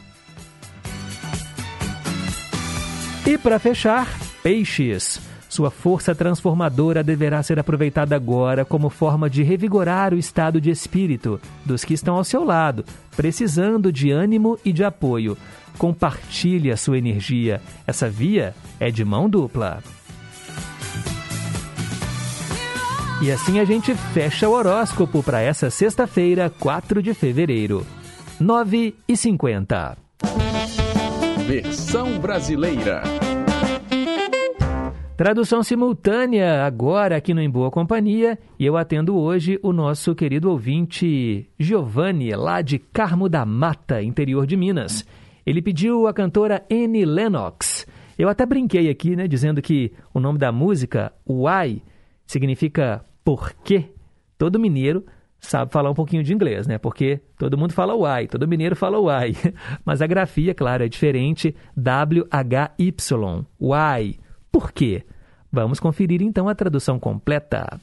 [3.25, 4.07] E para fechar,
[4.43, 5.26] peixes.
[5.57, 11.41] Sua força transformadora deverá ser aproveitada agora como forma de revigorar o estado de espírito
[11.65, 12.85] dos que estão ao seu lado,
[13.15, 15.35] precisando de ânimo e de apoio.
[15.75, 17.59] Compartilhe a sua energia.
[17.87, 19.81] Essa via é de mão dupla.
[23.19, 27.83] E assim a gente fecha o horóscopo para essa sexta-feira, 4 de fevereiro.
[28.39, 29.97] 9 e 50.
[31.47, 33.01] Versão brasileira.
[35.17, 40.51] Tradução simultânea agora aqui no Em Boa Companhia e eu atendo hoje o nosso querido
[40.51, 45.03] ouvinte Giovanni, lá de Carmo da Mata, interior de Minas.
[45.43, 47.87] Ele pediu a cantora Annie Lennox.
[48.15, 51.81] Eu até brinquei aqui, né, dizendo que o nome da música, Why,
[52.27, 53.85] significa por quê.
[54.37, 55.03] Todo mineiro
[55.39, 56.77] sabe falar um pouquinho de inglês, né?
[56.77, 59.35] Porque todo mundo fala why, todo mineiro fala why.
[59.83, 61.55] Mas a grafia, claro, é diferente.
[61.75, 63.45] W-H-Y.
[63.59, 64.26] Why.
[64.51, 65.05] Por quê?
[65.51, 67.79] Vamos conferir então a tradução completa.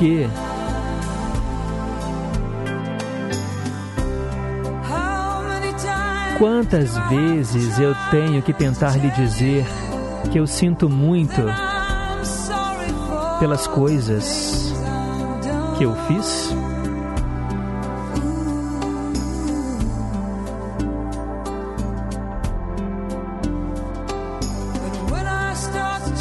[0.00, 0.26] Quê?
[6.38, 9.66] Quantas vezes eu tenho que tentar lhe dizer
[10.32, 11.42] que eu sinto muito
[13.38, 14.72] pelas coisas
[15.76, 16.54] que eu fiz?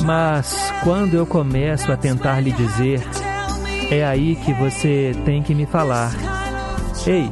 [0.05, 2.99] Mas quando eu começo a tentar lhe dizer,
[3.89, 6.11] é aí que você tem que me falar.
[7.07, 7.31] Ei,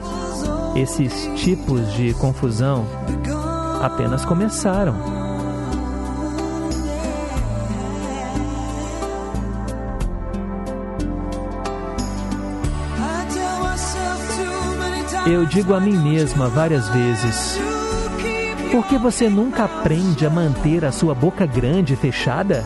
[0.75, 2.85] esses tipos de confusão
[3.81, 4.95] apenas começaram.
[15.27, 17.59] Eu digo a mim mesma várias vezes:
[18.71, 22.63] por que você nunca aprende a manter a sua boca grande fechada?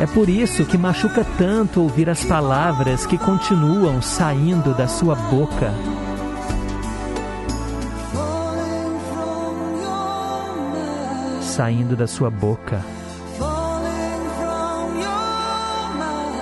[0.00, 5.72] É por isso que machuca tanto ouvir as palavras que continuam saindo da sua boca.
[11.42, 12.80] Saindo da sua boca.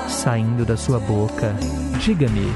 [0.06, 1.54] Saindo da sua boca.
[1.98, 2.52] Diga-me.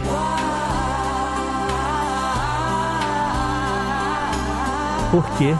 [5.10, 5.54] Por quê?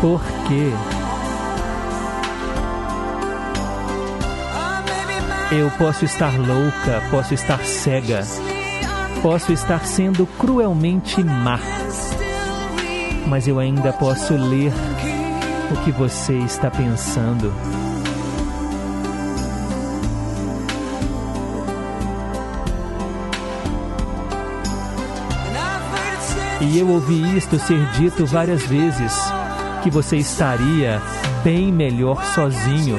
[0.00, 0.72] Por quê?
[5.52, 8.22] Eu posso estar louca, posso estar cega,
[9.20, 11.58] posso estar sendo cruelmente má,
[13.26, 14.72] mas eu ainda posso ler
[15.70, 17.52] o que você está pensando.
[26.60, 29.12] E eu ouvi isto ser dito várias vezes,
[29.82, 31.00] que você estaria
[31.42, 32.98] bem melhor sozinho.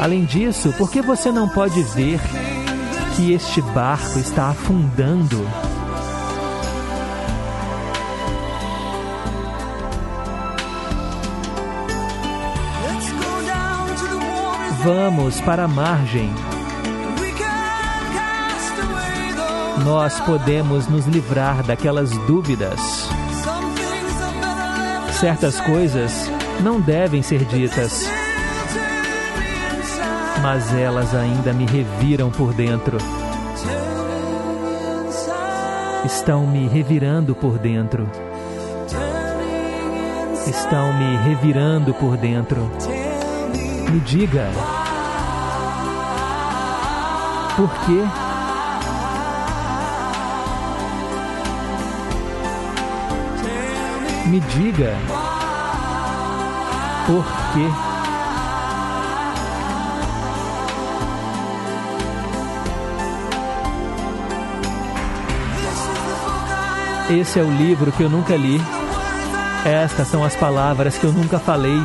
[0.00, 2.20] Além disso, por que você não pode ver
[3.14, 5.46] que este barco está afundando?
[14.84, 16.30] Vamos para a margem.
[19.84, 23.05] Nós podemos nos livrar daquelas dúvidas.
[25.20, 26.30] Certas coisas
[26.62, 28.04] não devem ser ditas,
[30.42, 32.98] mas elas ainda me reviram por dentro.
[36.04, 38.06] Estão me revirando por dentro.
[40.46, 42.70] Estão me revirando por dentro.
[43.90, 44.50] Me diga.
[47.56, 48.25] Por quê?
[54.26, 54.92] Me diga.
[57.06, 57.70] Por quê?
[67.08, 68.60] Esse é o livro que eu nunca li.
[69.64, 71.80] Estas são as palavras que eu nunca falei.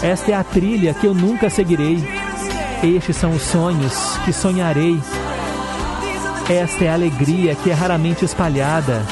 [0.00, 2.08] Esta é a trilha que eu nunca seguirei.
[2.84, 5.00] Estes são os sonhos que sonharei.
[6.48, 9.02] Esta é a alegria que é raramente espalhada.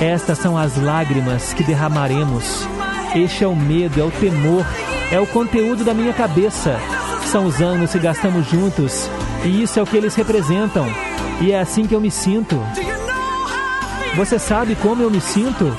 [0.00, 2.66] Estas são as lágrimas que derramaremos.
[3.14, 4.64] Este é o medo, é o temor,
[5.12, 6.78] é o conteúdo da minha cabeça.
[7.26, 9.10] São os anos que gastamos juntos
[9.44, 10.86] e isso é o que eles representam.
[11.42, 12.58] E é assim que eu me sinto.
[14.16, 15.70] Você sabe como eu me sinto?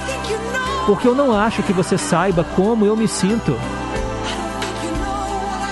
[0.86, 3.58] Porque eu não acho que você saiba como eu me sinto.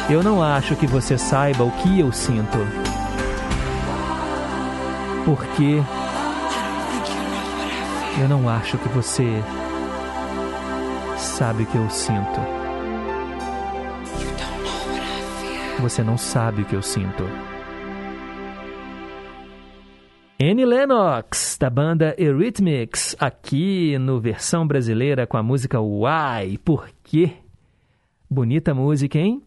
[0.10, 2.58] Eu não acho que você saiba o que eu sinto.
[5.24, 5.84] Porque
[8.20, 9.24] eu não acho que você
[11.18, 12.40] sabe o que eu sinto.
[15.82, 17.24] Você não sabe o que eu sinto.
[20.42, 27.34] Annie Lennox, da banda Eurythmics, aqui no versão brasileira com a música Why, por quê?
[28.30, 29.42] Bonita música, hein?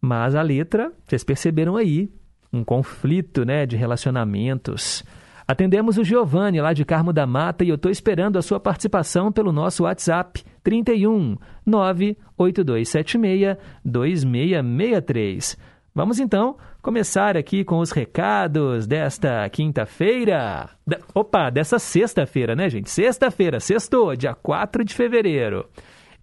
[0.00, 2.10] Mas a letra, vocês perceberam aí,
[2.52, 5.02] um conflito, né, de relacionamentos.
[5.46, 9.30] Atendemos o Giovanni lá de Carmo da Mata e eu estou esperando a sua participação
[9.30, 11.36] pelo nosso WhatsApp 31
[11.66, 15.58] 98276 2663.
[15.94, 20.70] Vamos então começar aqui com os recados desta quinta-feira.
[21.14, 22.90] Opa, dessa sexta-feira, né, gente?
[22.90, 25.68] Sexta-feira, sextou, dia 4 de fevereiro.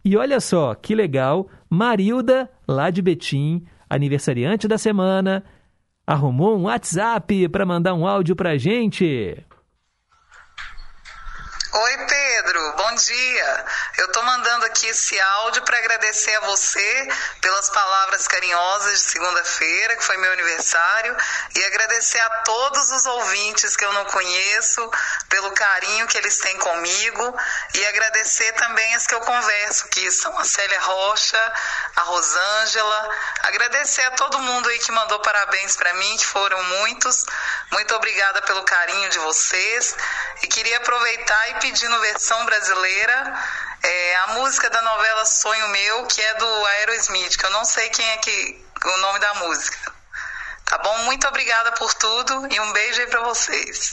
[0.03, 5.43] E olha só que legal, Marilda, lá de Betim, aniversariante da semana,
[6.11, 9.37] arrumou um WhatsApp para mandar um áudio pra gente.
[11.73, 13.65] Oi, Pedro, bom dia.
[13.97, 17.07] Eu tô mandando aqui esse áudio para agradecer a você
[17.39, 21.15] pelas palavras carinhosas de segunda-feira, que foi meu aniversário,
[21.55, 24.91] e agradecer a todos os ouvintes que eu não conheço
[25.29, 27.37] pelo carinho que eles têm comigo,
[27.73, 31.53] e agradecer também as que eu converso, que são a Célia Rocha,
[31.95, 33.09] a Rosângela.
[33.43, 37.25] Agradecer a todo mundo aí que mandou parabéns para mim, que foram muitos.
[37.71, 39.95] Muito obrigada pelo carinho de vocês.
[40.43, 43.33] E queria aproveitar e pedindo versão brasileira
[43.83, 47.89] é, a música da novela Sonho Meu, que é do Aerosmith, que eu não sei
[47.89, 49.91] quem é que o nome da música.
[50.65, 51.03] Tá bom?
[51.05, 53.91] Muito obrigada por tudo e um beijo aí para vocês.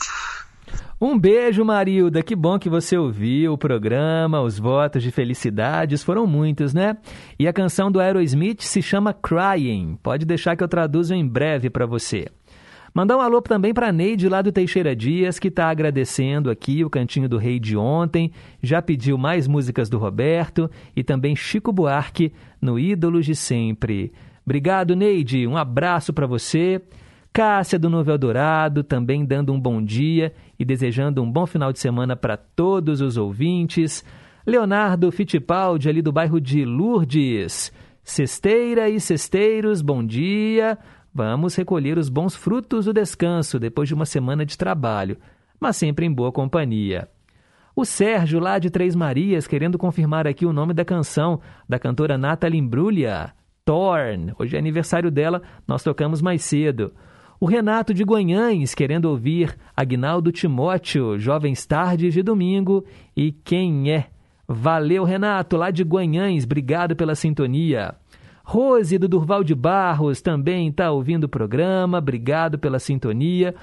[1.01, 2.23] Um beijo, Marilda.
[2.23, 4.41] Que bom que você ouviu o programa.
[4.41, 6.97] Os votos de felicidades foram muitos, né?
[7.39, 9.97] E a canção do Aerosmith se chama Crying.
[10.03, 12.27] Pode deixar que eu traduzo em breve para você.
[12.99, 16.91] Mandar um alô também para Neide lá do Teixeira Dias, que está agradecendo aqui o
[16.91, 22.33] Cantinho do Rei de ontem, já pediu mais músicas do Roberto e também Chico Buarque
[22.61, 24.11] no Ídolos de Sempre.
[24.45, 25.47] Obrigado, Neide.
[25.47, 26.83] Um abraço para você.
[27.33, 31.79] Cássia do Novo Eldorado também dando um bom dia e desejando um bom final de
[31.79, 34.05] semana para todos os ouvintes.
[34.45, 37.73] Leonardo Fittipaldi, ali do bairro de Lourdes.
[38.03, 40.77] Cesteira e cesteiros, bom dia.
[41.13, 45.17] Vamos recolher os bons frutos do descanso depois de uma semana de trabalho,
[45.61, 47.09] mas sempre em boa companhia.
[47.75, 52.19] O Sérgio, lá de Três Marias, querendo confirmar aqui o nome da canção da cantora
[52.19, 53.33] Nathalie Imbruglia,
[53.65, 54.33] Torn.
[54.39, 56.93] Hoje é aniversário dela, nós tocamos mais cedo.
[57.41, 62.85] O Renato de Guanhães, querendo ouvir Agnaldo Timóteo, Jovens Tardes de Domingo.
[63.17, 64.07] E quem é?
[64.49, 67.95] Valeu, Renato, lá de Guanhães, obrigado pela sintonia.
[68.51, 73.55] Rose do Durval de Barros também está ouvindo o programa, obrigado pela sintonia.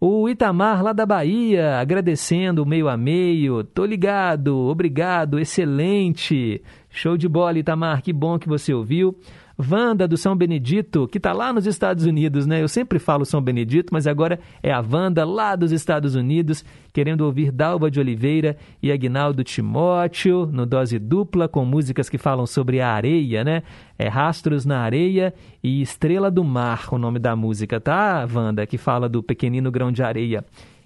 [0.00, 3.64] O Itamar lá da Bahia, agradecendo o meio a meio.
[3.64, 6.62] Tô ligado, obrigado, excelente.
[6.88, 9.18] Show de bola, Itamar, que bom que você ouviu.
[9.58, 12.62] Wanda do São Benedito, que está lá nos Estados Unidos, né?
[12.62, 17.22] Eu sempre falo São Benedito, mas agora é a Wanda lá dos Estados Unidos, querendo
[17.22, 22.80] ouvir Dalva de Oliveira e Agnaldo Timóteo no dose dupla com músicas que falam sobre
[22.80, 23.64] a areia, né?
[23.98, 28.64] É Rastros na Areia e Estrela do Mar, o nome da música, tá, Wanda?
[28.64, 30.44] Que fala do pequenino grão de areia.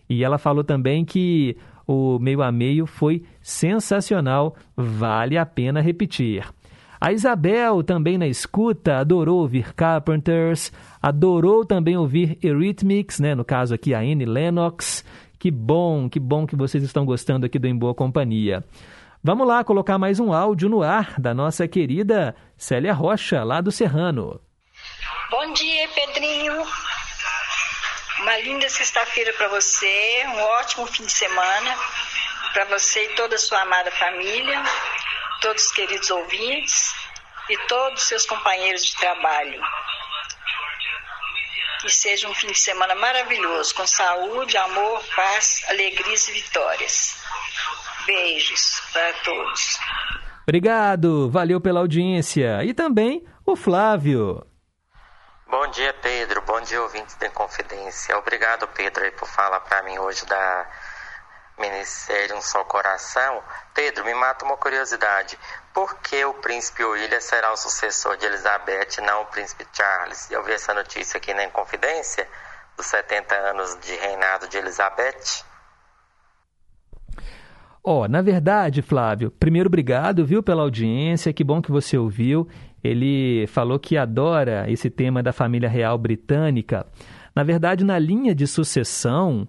[0.09, 1.57] E ela falou também que
[1.87, 6.45] o meio a meio foi sensacional, vale a pena repetir.
[7.05, 10.71] A Isabel, também na escuta, adorou ouvir Carpenters,
[11.03, 13.35] adorou também ouvir Eurythmics, né?
[13.35, 15.05] no caso aqui a Annie Lennox.
[15.37, 18.63] Que bom, que bom que vocês estão gostando aqui do Em Boa Companhia.
[19.21, 23.73] Vamos lá colocar mais um áudio no ar da nossa querida Célia Rocha, lá do
[23.73, 24.41] Serrano.
[25.29, 26.55] Bom dia, Pedrinho.
[28.21, 31.75] Uma linda sexta-feira para você, um ótimo fim de semana
[32.53, 34.63] para você e toda a sua amada família
[35.43, 36.95] todos os queridos ouvintes
[37.51, 39.61] e todos os seus companheiros de trabalho.
[41.81, 47.17] Que seja um fim de semana maravilhoso, com saúde, amor, paz, alegrias e vitórias.
[48.07, 49.79] Beijos para todos.
[50.43, 52.65] Obrigado, valeu pela audiência.
[52.65, 54.47] E também o Flávio.
[55.49, 56.41] Bom dia, Pedro.
[56.43, 58.17] Bom dia, ouvintes da Confidência.
[58.17, 60.71] Obrigado, Pedro, aí, por falar para mim hoje da
[61.63, 63.41] minissérie Um Só Coração.
[63.73, 65.39] Pedro, me mata uma curiosidade.
[65.73, 70.29] Por que o príncipe William será o sucessor de Elizabeth, não o príncipe Charles?
[70.31, 72.27] Eu vi essa notícia aqui na Inconfidência,
[72.77, 75.45] dos 70 anos de reinado de Elizabeth.
[77.85, 82.49] Ó, oh, na verdade, Flávio, primeiro obrigado, viu, pela audiência, que bom que você ouviu.
[82.83, 86.87] Ele falou que adora esse tema da família real britânica.
[87.35, 89.49] Na verdade, na linha de sucessão,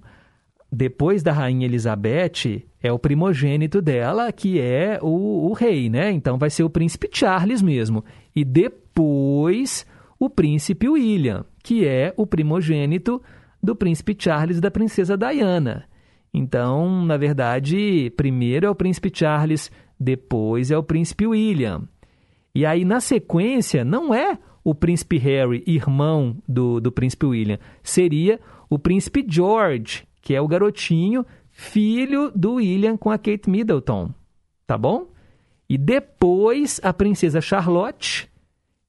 [0.76, 6.12] depois da rainha Elizabeth, é o primogênito dela que é o, o rei, né?
[6.12, 8.04] Então vai ser o príncipe Charles mesmo.
[8.36, 9.86] E depois
[10.20, 13.22] o príncipe William, que é o primogênito
[13.62, 15.86] do príncipe Charles e da princesa Diana.
[16.34, 21.88] Então, na verdade, primeiro é o príncipe Charles, depois é o príncipe William.
[22.56, 28.40] E aí, na sequência, não é o príncipe Harry, irmão do, do príncipe William, seria
[28.68, 34.10] o príncipe George, que é o garotinho, filho do William com a Kate Middleton.
[34.66, 35.10] Tá bom?
[35.70, 38.30] E depois a princesa Charlotte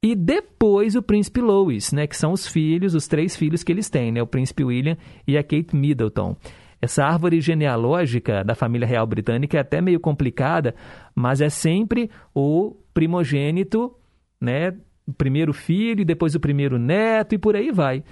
[0.00, 3.90] e depois o príncipe Louis, né, que são os filhos, os três filhos que eles
[3.90, 6.36] têm, né, o príncipe William e a Kate Middleton.
[6.80, 10.74] Essa árvore genealógica da família real britânica é até meio complicada,
[11.14, 13.92] mas é sempre o primogênito,
[14.40, 14.74] né?
[15.06, 18.04] O primeiro filho, depois o primeiro neto e por aí vai.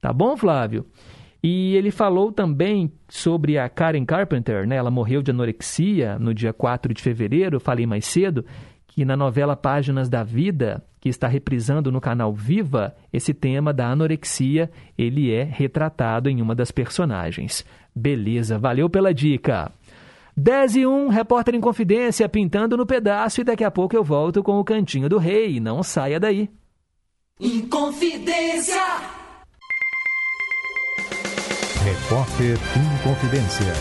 [0.00, 0.86] Tá bom, Flávio?
[1.42, 4.76] E ele falou também sobre a Karen Carpenter, né?
[4.76, 8.44] Ela morreu de anorexia no dia 4 de fevereiro, falei mais cedo,
[8.86, 13.88] que na novela Páginas da Vida, que está reprisando no canal Viva, esse tema da
[13.88, 17.64] anorexia, ele é retratado em uma das personagens.
[17.94, 19.72] Beleza, valeu pela dica.
[20.36, 24.42] 10 e 1, repórter em confidência, pintando no pedaço e daqui a pouco eu volto
[24.42, 25.58] com o Cantinho do Rei.
[25.60, 26.50] Não saia daí.
[27.40, 29.19] Inconfidência.
[31.82, 33.72] Repórter em confidência.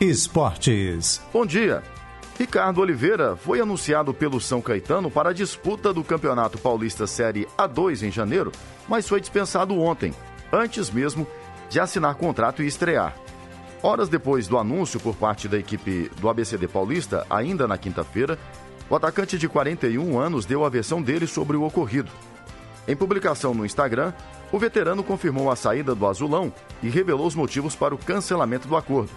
[0.00, 1.22] Esportes.
[1.32, 1.84] Bom dia.
[2.36, 8.02] Ricardo Oliveira foi anunciado pelo São Caetano para a disputa do Campeonato Paulista Série A2
[8.02, 8.50] em janeiro,
[8.88, 10.12] mas foi dispensado ontem,
[10.52, 11.28] antes mesmo
[11.70, 13.14] de assinar contrato e estrear.
[13.80, 18.36] Horas depois do anúncio por parte da equipe do ABCD Paulista, ainda na quinta-feira,
[18.90, 22.10] o atacante de 41 anos deu a versão dele sobre o ocorrido.
[22.88, 24.12] Em publicação no Instagram,
[24.50, 28.76] o veterano confirmou a saída do azulão e revelou os motivos para o cancelamento do
[28.76, 29.10] acordo.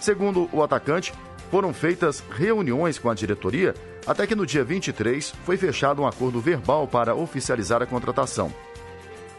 [0.00, 1.12] Segundo o atacante,
[1.50, 3.74] foram feitas reuniões com a diretoria
[4.06, 8.52] até que no dia 23 foi fechado um acordo verbal para oficializar a contratação.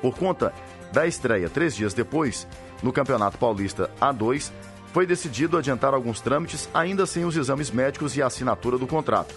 [0.02, 0.54] Por conta
[0.92, 2.48] da estreia três dias depois,
[2.84, 4.52] no Campeonato Paulista A2,
[4.92, 9.34] foi decidido adiantar alguns trâmites ainda sem os exames médicos e a assinatura do contrato.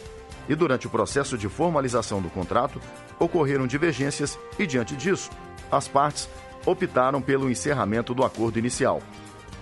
[0.48, 2.80] E durante o processo de formalização do contrato,
[3.18, 5.30] ocorreram divergências e, diante disso,
[5.70, 6.28] as partes
[6.66, 9.02] optaram pelo encerramento do acordo inicial.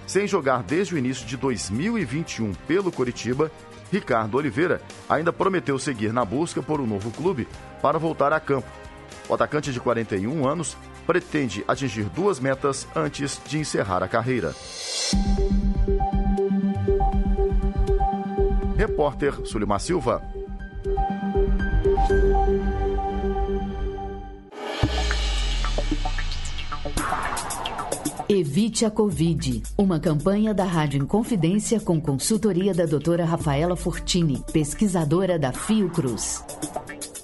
[0.07, 3.51] Sem jogar desde o início de 2021 pelo Coritiba,
[3.91, 7.47] Ricardo Oliveira ainda prometeu seguir na busca por um novo clube
[7.81, 8.69] para voltar a campo.
[9.29, 10.77] O atacante de 41 anos
[11.07, 14.55] pretende atingir duas metas antes de encerrar a carreira.
[18.77, 20.23] Repórter Sulimar Silva.
[28.35, 29.63] Evite a Covid.
[29.77, 36.43] Uma campanha da Rádio Inconfidência com consultoria da doutora Rafaela Fortini, pesquisadora da Fiocruz.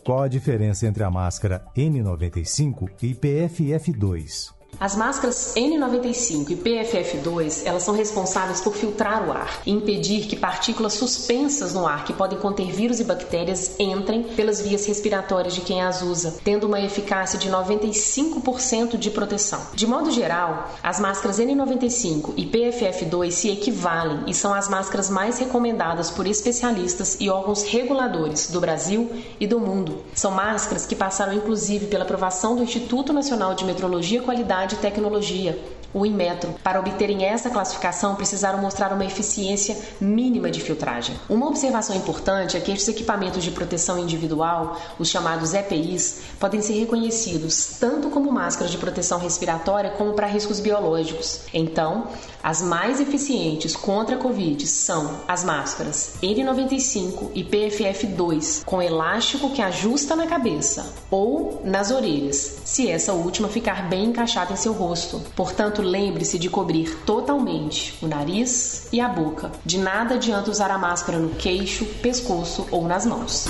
[0.04, 4.57] Qual a diferença entre a máscara N95 e PFF2?
[4.80, 10.36] As máscaras N95 e PFF2, elas são responsáveis por filtrar o ar e impedir que
[10.36, 15.62] partículas suspensas no ar que podem conter vírus e bactérias entrem pelas vias respiratórias de
[15.62, 19.60] quem as usa, tendo uma eficácia de 95% de proteção.
[19.74, 25.38] De modo geral, as máscaras N95 e PFF2 se equivalem e são as máscaras mais
[25.38, 29.10] recomendadas por especialistas e órgãos reguladores do Brasil
[29.40, 30.04] e do mundo.
[30.14, 34.76] São máscaras que passaram inclusive pela aprovação do Instituto Nacional de Metrologia e Qualidade de
[34.76, 35.58] Tecnologia,
[35.92, 36.54] o Inmetro.
[36.62, 41.16] Para obterem essa classificação, precisaram mostrar uma eficiência mínima de filtragem.
[41.28, 46.74] Uma observação importante é que estes equipamentos de proteção individual, os chamados EPIs, podem ser
[46.74, 51.40] reconhecidos tanto como máscaras de proteção respiratória como para riscos biológicos.
[51.52, 52.08] Então,
[52.42, 59.62] as mais eficientes contra a Covid são as máscaras N95 e PFF2, com elástico que
[59.62, 65.20] ajusta na cabeça ou nas orelhas, se essa última ficar bem encaixada em seu rosto.
[65.34, 69.52] Portanto, lembre-se de cobrir totalmente o nariz e a boca.
[69.64, 73.46] De nada adianta usar a máscara no queixo, pescoço ou nas mãos.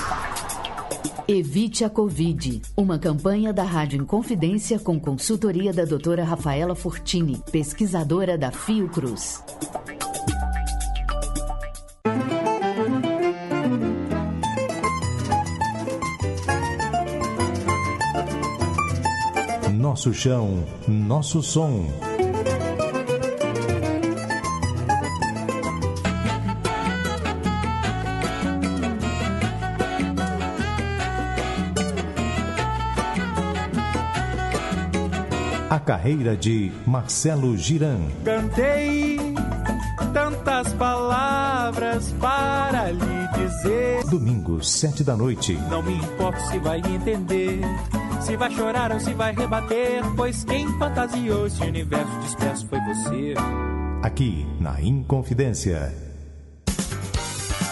[1.26, 2.62] Evite a Covid.
[2.76, 9.42] Uma campanha da Rádio Inconfidência com consultoria da doutora Rafaela Fortini, pesquisadora da Fiocruz.
[19.72, 22.07] Nosso chão, nosso som.
[35.88, 38.10] Carreira de Marcelo Giran.
[38.22, 39.16] Cantei
[40.12, 44.04] tantas palavras para lhe dizer.
[44.04, 45.54] Domingo, sete da noite.
[45.70, 47.60] Não me importa se vai entender,
[48.20, 53.32] se vai chorar ou se vai rebater, pois quem fantasiou esse universo disperso foi você.
[54.02, 55.90] Aqui na Inconfidência.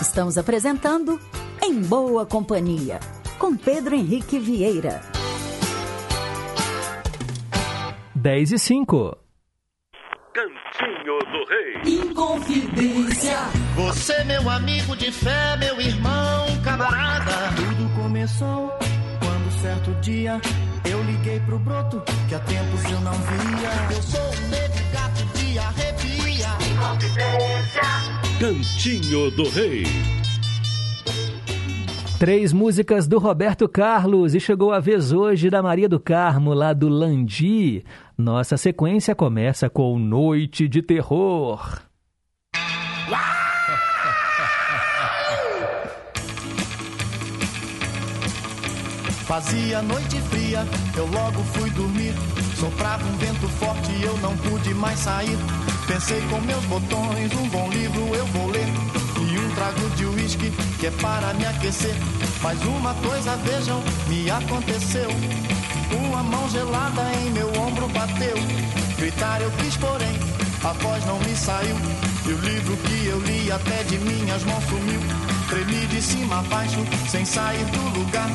[0.00, 1.20] Estamos apresentando
[1.62, 2.98] Em Boa Companhia,
[3.38, 5.15] com Pedro Henrique Vieira.
[8.26, 9.16] 10 e 5.
[10.34, 12.00] Cantinho do Rei.
[12.00, 13.36] Inconfidência.
[13.76, 17.54] Você, meu amigo de fé, meu irmão, camarada.
[17.54, 18.76] Tudo começou
[19.20, 20.40] quando certo dia
[20.90, 23.94] eu liguei pro broto que há tempos eu não via.
[23.94, 26.48] Eu sou um negro gato de arrepia.
[26.72, 27.82] Inconfidência.
[28.40, 29.84] Cantinho do Rei.
[32.18, 36.72] Três músicas do Roberto Carlos e chegou a vez hoje da Maria do Carmo, lá
[36.72, 37.84] do Landi.
[38.18, 41.82] Nossa sequência começa com Noite de Terror.
[49.26, 52.14] Fazia noite fria, eu logo fui dormir.
[52.58, 55.36] Soprava um vento forte e eu não pude mais sair.
[55.86, 58.66] Pensei com meus botões, um bom livro eu vou ler.
[59.30, 60.50] E um trago de uísque
[60.80, 61.94] que é para me aquecer.
[62.42, 65.10] Mas uma coisa, vejam, me aconteceu.
[65.92, 68.36] Uma mão gelada em meu ombro bateu.
[68.96, 70.18] Gritar eu quis, porém,
[70.64, 71.76] a voz não me saiu.
[72.26, 75.00] E o livro que eu li até de minhas mãos sumiu.
[75.48, 78.28] Tremi de cima a baixo, sem sair do lugar.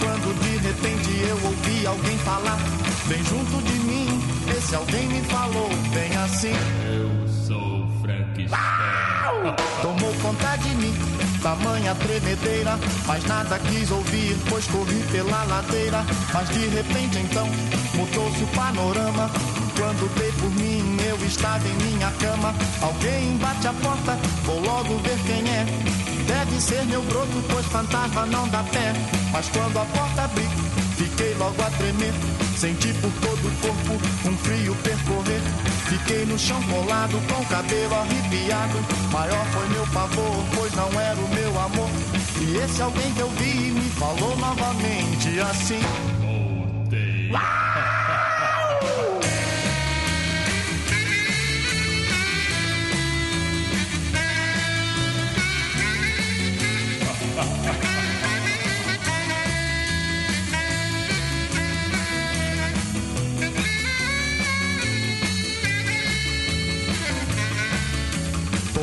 [0.00, 2.58] Quando de repente eu ouvi alguém falar,
[3.06, 4.20] bem junto de mim,
[4.56, 6.52] esse alguém me falou, bem assim.
[6.84, 8.58] Eu sou Frankenstein.
[9.80, 10.94] Tomou conta de mim,
[11.42, 16.06] tamanha tremedeira, mas nada quis ouvir, pois corri pela ladeira.
[16.32, 17.46] Mas de repente então
[17.94, 19.30] mudou-se o panorama.
[19.76, 22.54] Quando dei por mim, eu estava em minha cama.
[22.80, 25.66] Alguém bate a porta, vou logo ver quem é.
[26.26, 28.92] Deve ser meu broto, pois fantasma não dá pé.
[29.32, 30.48] Mas quando a porta abri,
[30.96, 32.14] fiquei logo a tremer.
[32.56, 35.71] Senti por todo o corpo um frio percorrer.
[35.92, 38.78] Fiquei no chão colado, com o cabelo arrepiado.
[39.12, 41.90] Maior foi meu pavor, pois não era o meu amor.
[42.40, 45.80] E esse alguém que eu vi me falou novamente assim.
[46.22, 47.30] Voltei.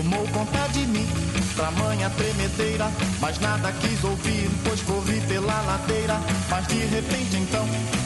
[0.09, 1.07] Tomou conta de mim,
[1.55, 2.91] tamanha tremedeira,
[3.21, 6.19] mas nada quis ouvir, pois corri pela ladeira.
[6.49, 7.63] Mas de repente então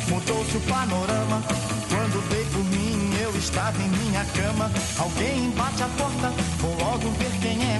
[0.09, 1.41] mudou-se o panorama.
[1.87, 4.69] Quando dei por mim, eu estava em minha cama.
[4.99, 7.79] Alguém bate a porta, vou logo ver quem é.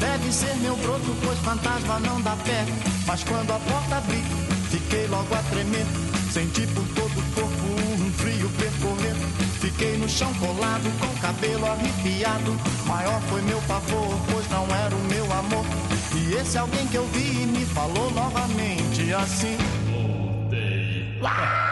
[0.00, 2.64] Deve ser meu broto, pois fantasma não dá pé.
[3.06, 4.24] Mas quando a porta abri,
[4.70, 5.86] fiquei logo a tremer.
[6.32, 9.01] Senti por todo o corpo um frio percorrer.
[9.62, 12.58] Fiquei no chão colado, com o cabelo arrepiado.
[12.84, 15.64] Maior foi meu pavor, pois não era o meu amor.
[16.16, 19.56] E esse alguém que eu vi me falou novamente assim.
[19.88, 21.16] Voltei.
[21.20, 21.71] Andando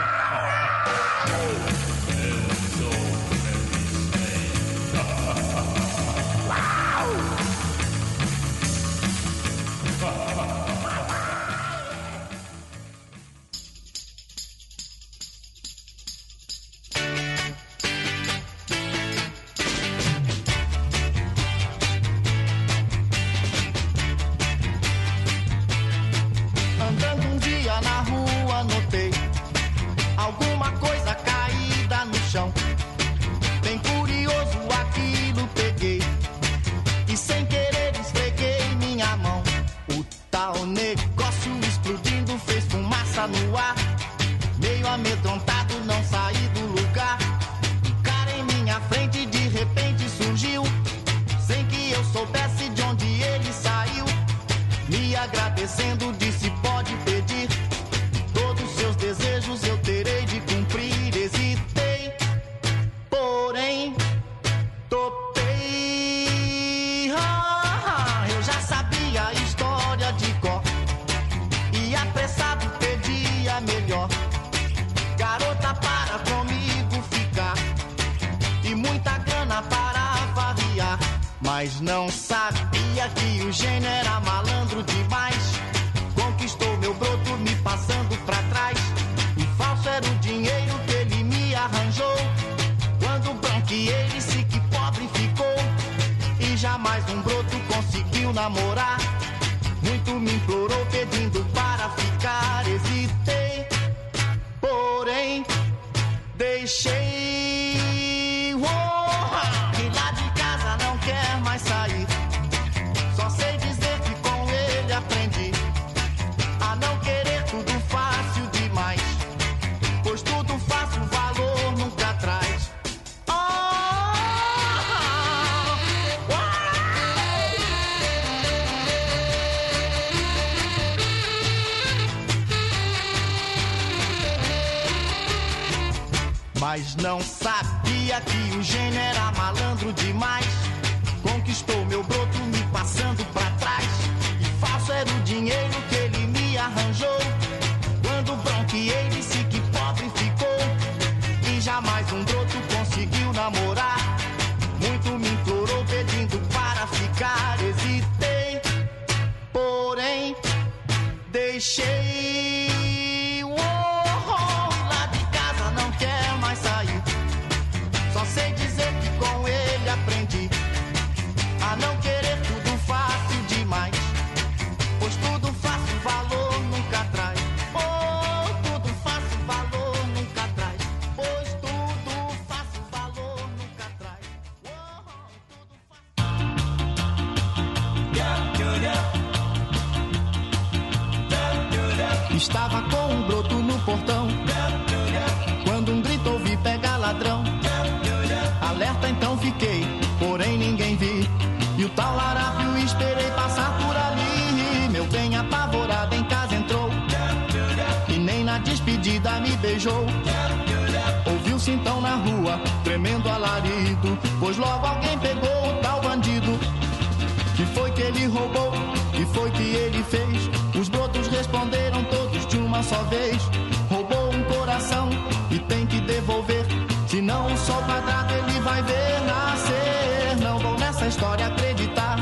[217.75, 218.73] foi que ele roubou?
[219.13, 220.51] Que foi que ele fez?
[220.79, 223.43] Os brotos responderam todos de uma só vez.
[223.91, 225.09] Roubou um coração
[225.51, 226.67] e tem que devolver.
[227.07, 230.37] Senão o sol quadrado ele vai ver nascer.
[230.43, 232.17] Não vou nessa história acreditar.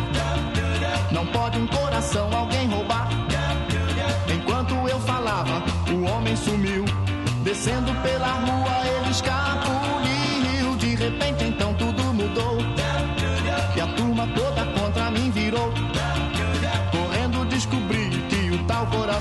[1.10, 3.08] Não pode um coração alguém roubar.
[4.34, 5.62] Enquanto eu falava,
[5.92, 6.84] o homem sumiu.
[7.42, 9.77] Descendo pela rua, ele escapuliu.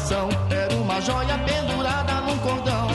[0.07, 2.87] Coração era uma joia pendurada num cordão.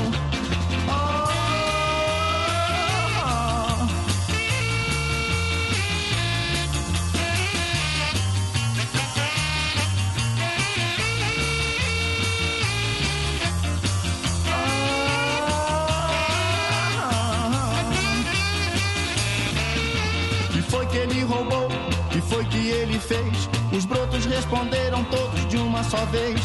[20.50, 21.68] Que foi que ele roubou?
[22.10, 23.48] Que foi que ele fez?
[23.76, 26.40] Os brotos responderam todos de uma só vez.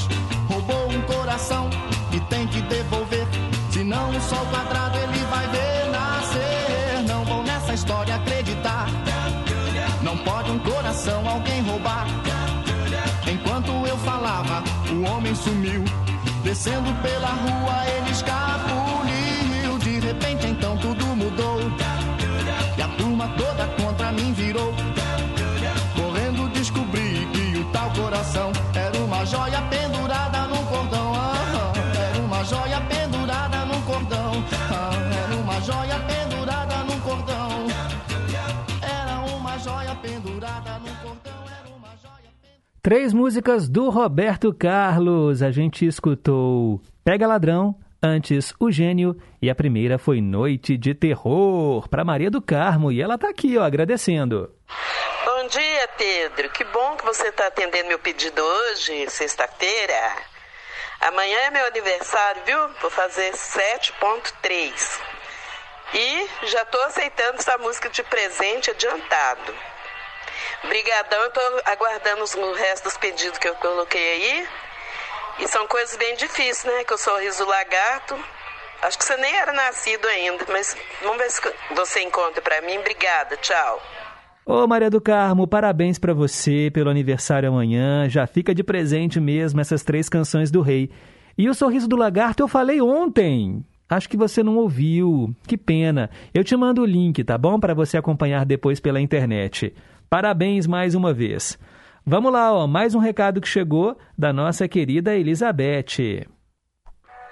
[1.07, 1.69] Coração
[2.11, 3.25] e tem que devolver.
[3.71, 7.03] Senão o sol quadrado ele vai ver nascer.
[7.07, 8.87] Não vou nessa história acreditar.
[10.01, 12.05] Não pode um coração alguém roubar.
[13.25, 15.83] Enquanto eu falava, o homem sumiu.
[16.43, 19.77] Descendo pela rua, ele escapuliu.
[19.79, 21.59] De repente, então tudo mudou.
[22.77, 24.73] E a turma toda contra mim virou.
[42.87, 45.43] Três músicas do Roberto Carlos.
[45.43, 51.89] A gente escutou Pega Ladrão, antes O Gênio e a primeira foi Noite de Terror
[51.89, 54.55] para Maria do Carmo e ela tá aqui, ó, agradecendo.
[55.25, 56.49] Bom dia, Pedro.
[56.51, 60.15] Que bom que você está atendendo meu pedido hoje, sexta-feira.
[61.01, 62.69] Amanhã é meu aniversário, viu?
[62.79, 65.01] Vou fazer 7.3.
[65.93, 69.53] E já estou aceitando essa música de presente adiantado.
[70.67, 74.47] Brigadão, eu tô aguardando o resto dos pedidos que eu coloquei aí.
[75.39, 76.83] E são coisas bem difíceis, né?
[76.83, 78.15] Que o sorriso do lagarto.
[78.81, 81.41] Acho que você nem era nascido ainda, mas vamos ver se
[81.75, 82.77] você encontra pra mim.
[82.77, 83.81] Obrigada, tchau.
[84.45, 88.07] Ô Maria do Carmo, parabéns pra você pelo aniversário amanhã.
[88.07, 90.89] Já fica de presente mesmo essas três canções do rei.
[91.37, 93.63] E o Sorriso do Lagarto eu falei ontem.
[93.89, 95.35] Acho que você não ouviu.
[95.47, 96.09] Que pena.
[96.33, 97.59] Eu te mando o link, tá bom?
[97.59, 99.73] Para você acompanhar depois pela internet.
[100.09, 101.57] Parabéns mais uma vez.
[102.05, 106.25] Vamos lá, ó, mais um recado que chegou da nossa querida Elizabeth.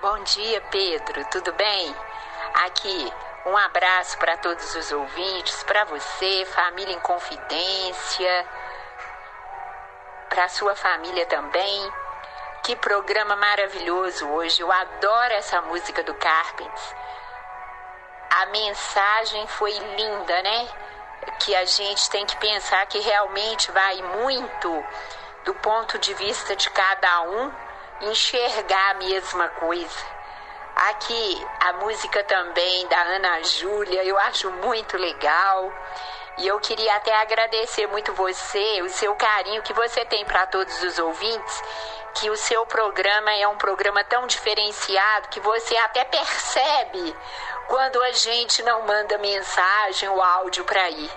[0.01, 1.25] Bom dia, Pedro.
[1.31, 1.95] Tudo bem?
[2.65, 3.11] Aqui,
[3.45, 8.45] um abraço para todos os ouvintes, para você, família em confidência,
[10.29, 11.89] para sua família também.
[12.65, 14.61] Que programa maravilhoso hoje.
[14.61, 16.95] Eu adoro essa música do Carpenters.
[18.31, 20.67] A mensagem foi linda, né?
[21.39, 24.85] Que a gente tem que pensar que realmente vai muito
[25.43, 27.51] do ponto de vista de cada um
[28.01, 30.15] enxergar a mesma coisa.
[30.75, 35.71] Aqui a música também da Ana Júlia, eu acho muito legal.
[36.37, 40.83] E eu queria até agradecer muito você, o seu carinho que você tem para todos
[40.83, 41.63] os ouvintes,
[42.15, 47.15] que o seu programa é um programa tão diferenciado que você até percebe
[47.67, 51.11] quando a gente não manda mensagem ou áudio para ir,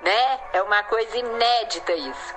[0.00, 0.40] né?
[0.52, 2.34] É uma coisa inédita isso.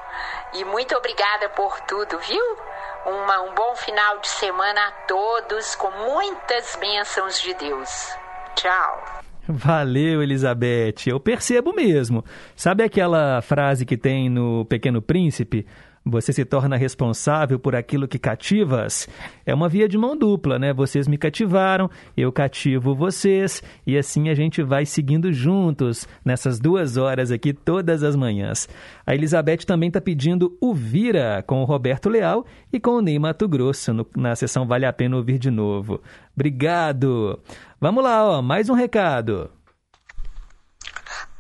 [0.54, 2.58] E muito obrigada por tudo, viu?
[3.06, 8.16] Uma, um bom final de semana a todos, com muitas bênçãos de Deus.
[8.56, 9.04] Tchau.
[9.48, 11.08] Valeu, Elizabeth.
[11.08, 12.24] Eu percebo mesmo.
[12.56, 15.68] Sabe aquela frase que tem no Pequeno Príncipe?
[16.08, 19.10] Você se torna responsável por aquilo que cativas?
[19.44, 20.72] É uma via de mão dupla, né?
[20.72, 26.96] Vocês me cativaram, eu cativo vocês, e assim a gente vai seguindo juntos nessas duas
[26.96, 28.70] horas aqui, todas as manhãs.
[29.04, 33.18] A Elizabeth também está pedindo o Vira com o Roberto Leal e com o Ney
[33.18, 36.00] Mato Grosso, no- na sessão Vale a Pena Ouvir de Novo.
[36.36, 37.40] Obrigado!
[37.82, 39.50] Vamos lá, ó, mais um recado.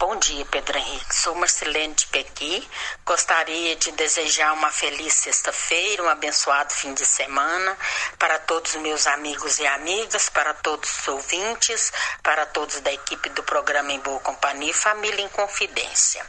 [0.07, 1.15] Bom dia, Pedro Henrique.
[1.15, 2.69] Sou Marcelene de Pequi.
[3.03, 7.76] Gostaria de desejar uma feliz sexta-feira, um abençoado fim de semana
[8.19, 11.91] para todos os meus amigos e amigas, para todos os ouvintes,
[12.22, 16.23] para todos da equipe do programa Em Boa Companhia e Família em Confidência.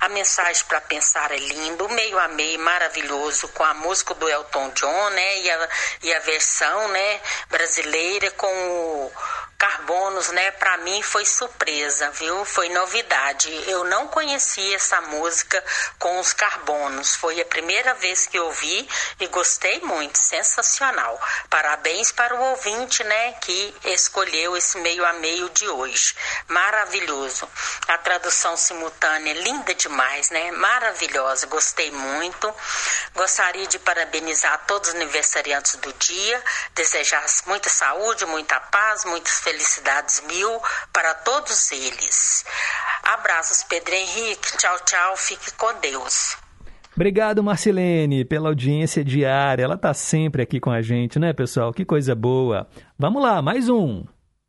[0.00, 4.68] A mensagem para pensar é lindo, meio a meio, maravilhoso, com a música do Elton
[4.74, 5.38] John, né?
[5.38, 5.68] E a,
[6.02, 9.12] e a versão, né, brasileira com o
[9.56, 10.50] Carbonos, né?
[10.50, 12.44] Para mim foi surpresa, viu?
[12.44, 13.21] Foi novidade.
[13.66, 15.62] Eu não conhecia essa música
[15.98, 17.14] com os Carbonos.
[17.14, 18.88] Foi a primeira vez que ouvi
[19.20, 21.20] e gostei muito, sensacional.
[21.48, 26.16] Parabéns para o ouvinte, né, que escolheu esse meio a meio de hoje.
[26.48, 27.48] Maravilhoso.
[27.88, 30.50] A tradução simultânea é linda demais, né?
[30.52, 31.46] Maravilhosa.
[31.46, 32.54] Gostei muito.
[33.14, 36.42] Gostaria de parabenizar todos os aniversariantes do dia,
[36.74, 40.62] desejar muita saúde, muita paz, muitas felicidades mil
[40.92, 42.44] para todos eles.
[43.02, 44.56] Abraços, Pedro Henrique.
[44.58, 45.16] Tchau, tchau.
[45.16, 46.36] Fique com Deus.
[46.94, 49.64] Obrigado, Marcelene, pela audiência diária.
[49.64, 51.72] Ela tá sempre aqui com a gente, né, pessoal?
[51.72, 52.68] Que coisa boa.
[52.98, 54.04] Vamos lá, mais um.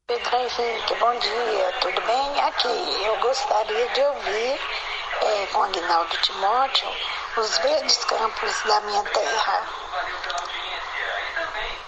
[0.08, 2.42] Pedro Henrique, bom dia, tudo bem?
[2.42, 4.60] Aqui, eu gostaria de ouvir
[5.22, 6.90] eh, com Aguinaldo Timóteo
[7.38, 9.68] os verdes campos da minha terra.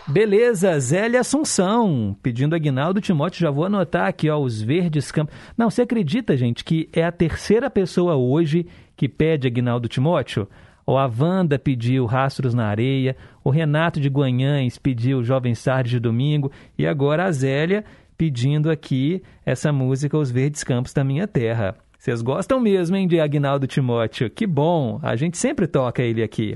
[0.07, 5.33] Beleza, Zélia Assunção, pedindo Aguinaldo Timóteo, já vou anotar aqui, ó, os verdes campos.
[5.57, 10.47] Não, você acredita, gente, que é a terceira pessoa hoje que pede Aguinaldo Timóteo?
[10.85, 15.99] Ó, a Wanda pediu Rastros na Areia, o Renato de Guanhães pediu Jovem Sardes de
[15.99, 17.83] Domingo, e agora a Zélia
[18.15, 21.75] pedindo aqui essa música Os Verdes Campos da Minha Terra.
[21.97, 24.29] Vocês gostam mesmo, hein, de Aguinaldo Timóteo?
[24.29, 26.55] Que bom, a gente sempre toca ele aqui.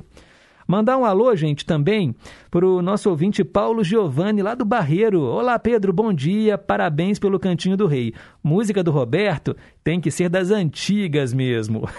[0.70, 2.14] Mandar um alô, gente, também
[2.52, 5.24] para o nosso ouvinte Paulo Giovanni, lá do Barreiro.
[5.24, 8.14] Olá, Pedro, bom dia, parabéns pelo Cantinho do Rei.
[8.44, 11.90] Música do Roberto tem que ser das antigas mesmo.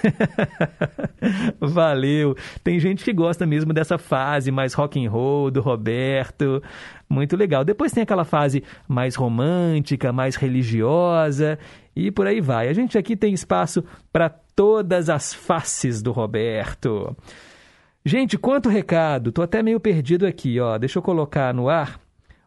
[1.61, 2.37] Valeu.
[2.63, 6.63] Tem gente que gosta mesmo dessa fase mais rock and roll do Roberto.
[7.09, 7.65] Muito legal.
[7.65, 11.59] Depois tem aquela fase mais romântica, mais religiosa
[11.97, 12.69] e por aí vai.
[12.69, 13.83] A gente aqui tem espaço
[14.13, 17.17] para todas as faces do Roberto.
[18.05, 19.31] Gente, quanto recado!
[19.31, 20.79] Tô até meio perdido aqui, ó.
[20.79, 22.01] Deixa eu colocar no ar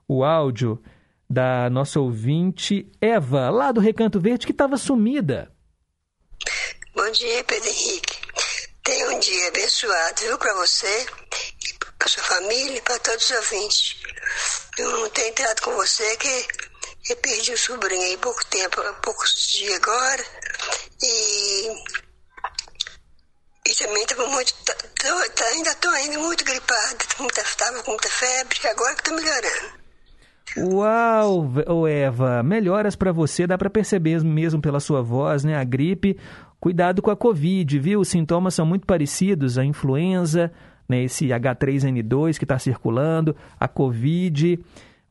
[0.08, 0.82] o áudio
[1.30, 5.52] da nossa ouvinte Eva, lá do Recanto Verde, que estava sumida.
[6.96, 8.18] Bom dia, Pedro Henrique.
[8.84, 11.06] Tenha um dia abençoado, viu, para você,
[11.98, 13.96] para sua família e para todos os ouvintes.
[14.78, 16.48] Eu não tenho entrado com você que
[17.10, 20.24] eu perdi o sobrinho aí pouco tempo, poucos dias agora.
[21.02, 22.03] E
[23.68, 24.54] E também estava muito.
[24.66, 29.02] Tô, tô- tá- ainda estou ainda muito gripada, muita, tava com muita febre, agora que
[29.02, 29.84] estou melhorando.
[30.58, 35.56] Uau, Eva, melhoras pra você, dá pra perceber mesmo pela sua voz, né?
[35.58, 36.18] A gripe.
[36.60, 38.00] Cuidado com a Covid, viu?
[38.02, 40.52] Os sintomas são muito parecidos, a influenza,
[40.88, 41.04] né?
[41.04, 44.60] Esse H3N2 que está circulando, a Covid.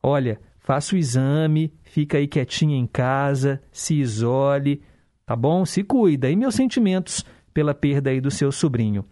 [0.01, 4.81] Olha, faça o exame, fica aí quietinha em casa, se isole,
[5.25, 5.65] tá bom?
[5.65, 6.29] Se cuida.
[6.29, 7.23] E meus sentimentos
[7.53, 9.05] pela perda aí do seu sobrinho.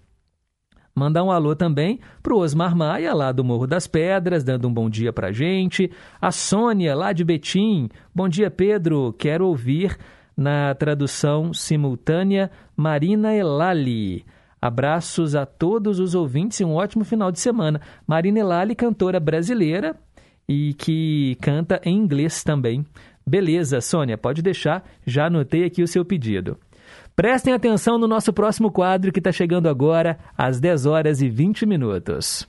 [0.94, 4.90] Mandar um alô também pro Osmar Maia, lá do Morro das Pedras, dando um bom
[4.90, 5.90] dia pra gente.
[6.20, 7.88] A Sônia, lá de Betim.
[8.14, 9.14] Bom dia, Pedro.
[9.18, 9.98] Quero ouvir
[10.36, 14.26] na tradução simultânea Marina Elali.
[14.62, 17.80] Abraços a todos os ouvintes e um ótimo final de semana.
[18.06, 19.96] Marina Elali, cantora brasileira
[20.48, 22.86] e que canta em inglês também.
[23.26, 24.84] Beleza, Sônia, pode deixar.
[25.06, 26.58] Já anotei aqui o seu pedido.
[27.22, 31.68] Prestem atenção no nosso próximo quadro que está chegando agora, às 10 horas e 20
[31.68, 32.48] minutos.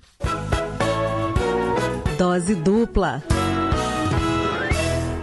[2.17, 3.23] Dose dupla.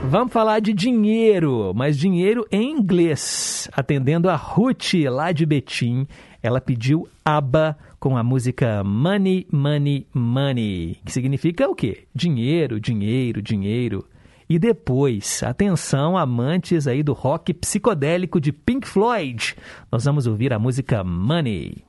[0.04, 3.68] Vamos falar de dinheiro, mas dinheiro em inglês.
[3.74, 6.06] Atendendo a Ruth, lá de Betim,
[6.44, 12.04] ela pediu ABBA com a música Money, Money, Money, que significa o quê?
[12.14, 14.06] Dinheiro, dinheiro, dinheiro.
[14.50, 19.56] E depois, atenção, amantes aí do rock psicodélico de Pink Floyd,
[19.92, 21.89] nós vamos ouvir a música Money.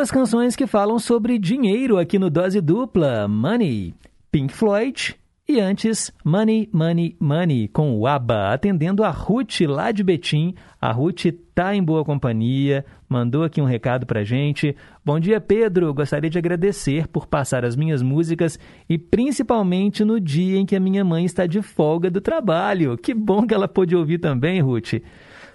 [0.00, 3.94] Duas canções que falam sobre dinheiro aqui no Dose Dupla: Money,
[4.32, 5.14] Pink Floyd
[5.46, 10.54] e antes Money, Money, Money com o ABBA, atendendo a Ruth lá de Betim.
[10.80, 14.74] A Ruth tá em boa companhia, mandou aqui um recado pra gente.
[15.04, 15.92] Bom dia, Pedro.
[15.92, 18.58] Gostaria de agradecer por passar as minhas músicas
[18.88, 22.96] e principalmente no dia em que a minha mãe está de folga do trabalho.
[22.96, 24.94] Que bom que ela pôde ouvir também, Ruth.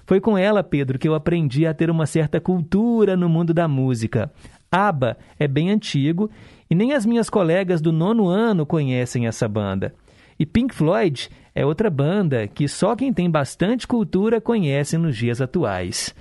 [0.05, 3.67] Foi com ela, Pedro, que eu aprendi a ter uma certa cultura no mundo da
[3.67, 4.31] música.
[4.71, 6.29] ABBA é bem antigo
[6.69, 9.93] e nem as minhas colegas do nono ano conhecem essa banda.
[10.37, 15.41] E Pink Floyd é outra banda que só quem tem bastante cultura conhece nos dias
[15.41, 16.13] atuais.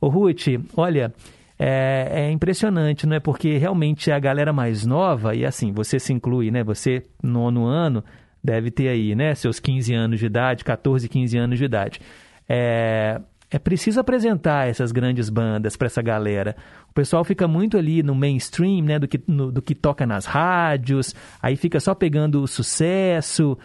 [0.00, 1.14] Ô Ruth, olha,
[1.58, 3.20] é, é, impressionante, não é?
[3.20, 6.64] Porque realmente a galera mais nova, e assim, você se inclui, né?
[6.64, 8.04] Você, nono ano,
[8.42, 9.34] deve ter aí, né?
[9.34, 12.00] Seus 15 anos de idade, 14, 15 anos de idade.
[12.48, 16.56] É, é preciso apresentar essas grandes bandas para essa galera.
[16.90, 20.26] O pessoal fica muito ali no mainstream, né, do que, no, do que toca nas
[20.26, 23.56] rádios, aí fica só pegando o sucesso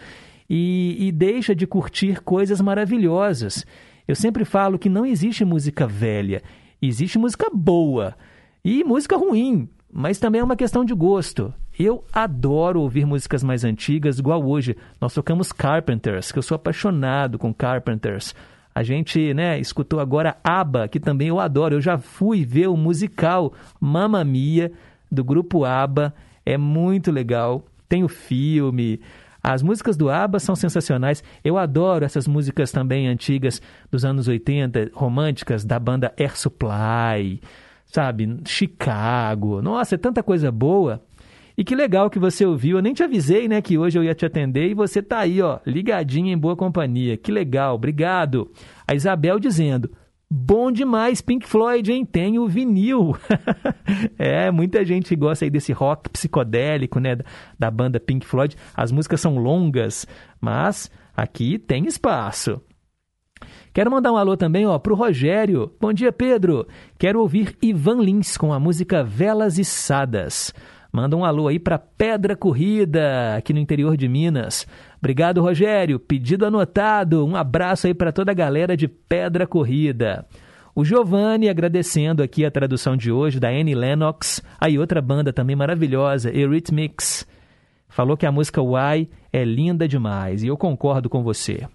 [0.48, 3.66] e, e deixa de curtir coisas maravilhosas.
[4.06, 6.42] Eu sempre falo que não existe música velha,
[6.80, 8.16] existe música boa
[8.64, 11.52] e música ruim, mas também é uma questão de gosto.
[11.78, 14.76] Eu adoro ouvir músicas mais antigas, igual hoje.
[15.00, 18.34] Nós tocamos Carpenters, que eu sou apaixonado com Carpenters.
[18.80, 21.74] A gente, né, escutou agora ABBA, que também eu adoro.
[21.74, 24.72] Eu já fui ver o musical Mamma Mia,
[25.12, 26.14] do grupo ABBA.
[26.46, 27.62] É muito legal.
[27.86, 28.98] Tem o filme.
[29.42, 31.22] As músicas do ABBA são sensacionais.
[31.44, 37.38] Eu adoro essas músicas também antigas dos anos 80, românticas, da banda Air Supply,
[37.84, 38.40] sabe?
[38.46, 39.60] Chicago.
[39.60, 41.02] Nossa, é tanta coisa boa.
[41.60, 42.78] E que legal que você ouviu.
[42.78, 45.42] Eu nem te avisei, né, que hoje eu ia te atender e você tá aí,
[45.42, 47.18] ó, ligadinho em boa companhia.
[47.18, 48.50] Que legal, obrigado.
[48.88, 49.90] A Isabel dizendo:
[50.30, 52.06] Bom demais, Pink Floyd, hein?
[52.06, 53.14] Tem o vinil.
[54.18, 57.18] é, muita gente gosta aí desse rock psicodélico, né?
[57.58, 58.56] Da banda Pink Floyd.
[58.74, 60.06] As músicas são longas,
[60.40, 62.58] mas aqui tem espaço.
[63.74, 65.74] Quero mandar um alô também ó, para o Rogério.
[65.78, 66.66] Bom dia, Pedro.
[66.98, 70.54] Quero ouvir Ivan Lins com a música Velas Içadas.
[70.92, 74.66] Manda um alô aí para Pedra Corrida, aqui no interior de Minas.
[74.98, 76.00] Obrigado, Rogério.
[76.00, 77.24] Pedido anotado.
[77.24, 80.26] Um abraço aí para toda a galera de Pedra Corrida.
[80.74, 84.42] O Giovanni agradecendo aqui a tradução de hoje da Annie Lennox.
[84.60, 87.26] Aí outra banda também maravilhosa, Eurythmics.
[87.88, 91.66] Falou que a música Why é linda demais e eu concordo com você.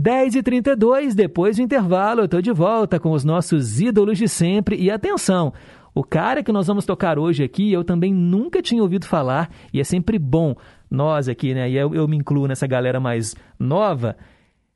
[0.00, 4.76] 10h32, depois do intervalo, eu estou de volta com os nossos ídolos de sempre.
[4.76, 5.52] E atenção,
[5.94, 9.80] o cara que nós vamos tocar hoje aqui, eu também nunca tinha ouvido falar, e
[9.80, 10.54] é sempre bom
[10.90, 11.68] nós aqui, né?
[11.70, 14.16] E eu, eu me incluo nessa galera mais nova,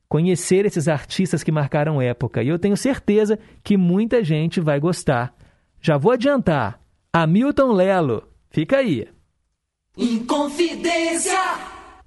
[0.07, 2.43] conhecer esses artistas que marcaram época.
[2.43, 5.33] E eu tenho certeza que muita gente vai gostar.
[5.81, 6.79] Já vou adiantar.
[7.13, 8.23] Hamilton Lelo.
[8.49, 9.07] Fica aí.
[9.97, 11.76] Inconfidência!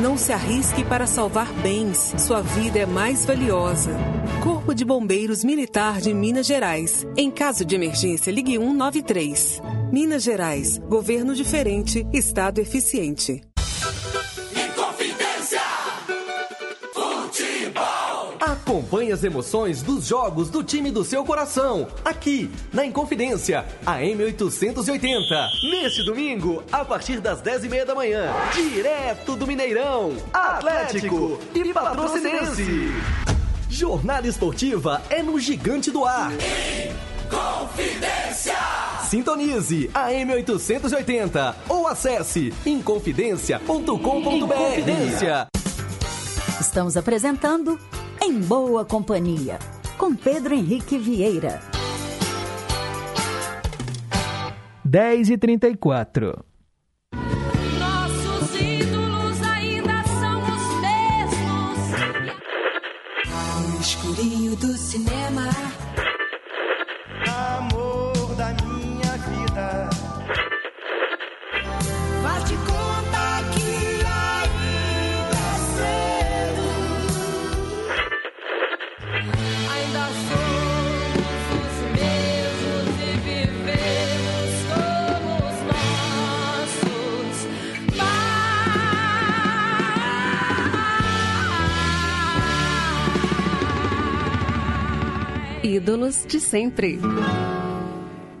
[0.00, 2.14] Não se arrisque para salvar bens.
[2.18, 3.90] Sua vida é mais valiosa.
[4.42, 7.06] Corpo de Bombeiros Militar de Minas Gerais.
[7.16, 9.62] Em caso de emergência, ligue 193.
[9.90, 10.78] Minas Gerais.
[10.86, 13.40] Governo diferente, Estado eficiente.
[18.66, 25.48] Acompanhe as emoções dos jogos do time do seu coração, aqui na Inconfidência, a M880.
[25.70, 32.90] Neste domingo, a partir das 10h30 da manhã, direto do Mineirão, Atlético e Patrocinense.
[33.70, 36.32] Jornada esportiva é no Gigante do Ar.
[37.30, 38.56] Confidência.
[39.08, 44.34] Sintonize a M880 ou acesse inconfidencia.com.br.
[44.34, 45.46] Inconfidência.
[46.60, 47.78] Estamos apresentando
[48.22, 49.58] Em Boa Companhia,
[49.98, 51.60] com Pedro Henrique Vieira.
[54.84, 56.44] 10 e 34
[95.76, 96.98] Ídolos de sempre.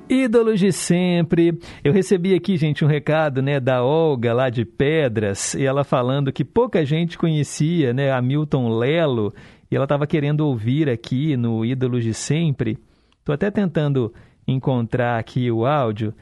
[0.08, 1.58] Ídolos de sempre.
[1.84, 6.32] Eu recebi aqui, gente, um recado, né, da Olga lá de Pedras, e ela falando
[6.32, 9.34] que pouca gente conhecia, né, a Milton Lelo,
[9.70, 12.78] e ela estava querendo ouvir aqui no Ídolos de sempre.
[13.22, 14.14] Tô até tentando
[14.48, 16.14] encontrar aqui o áudio.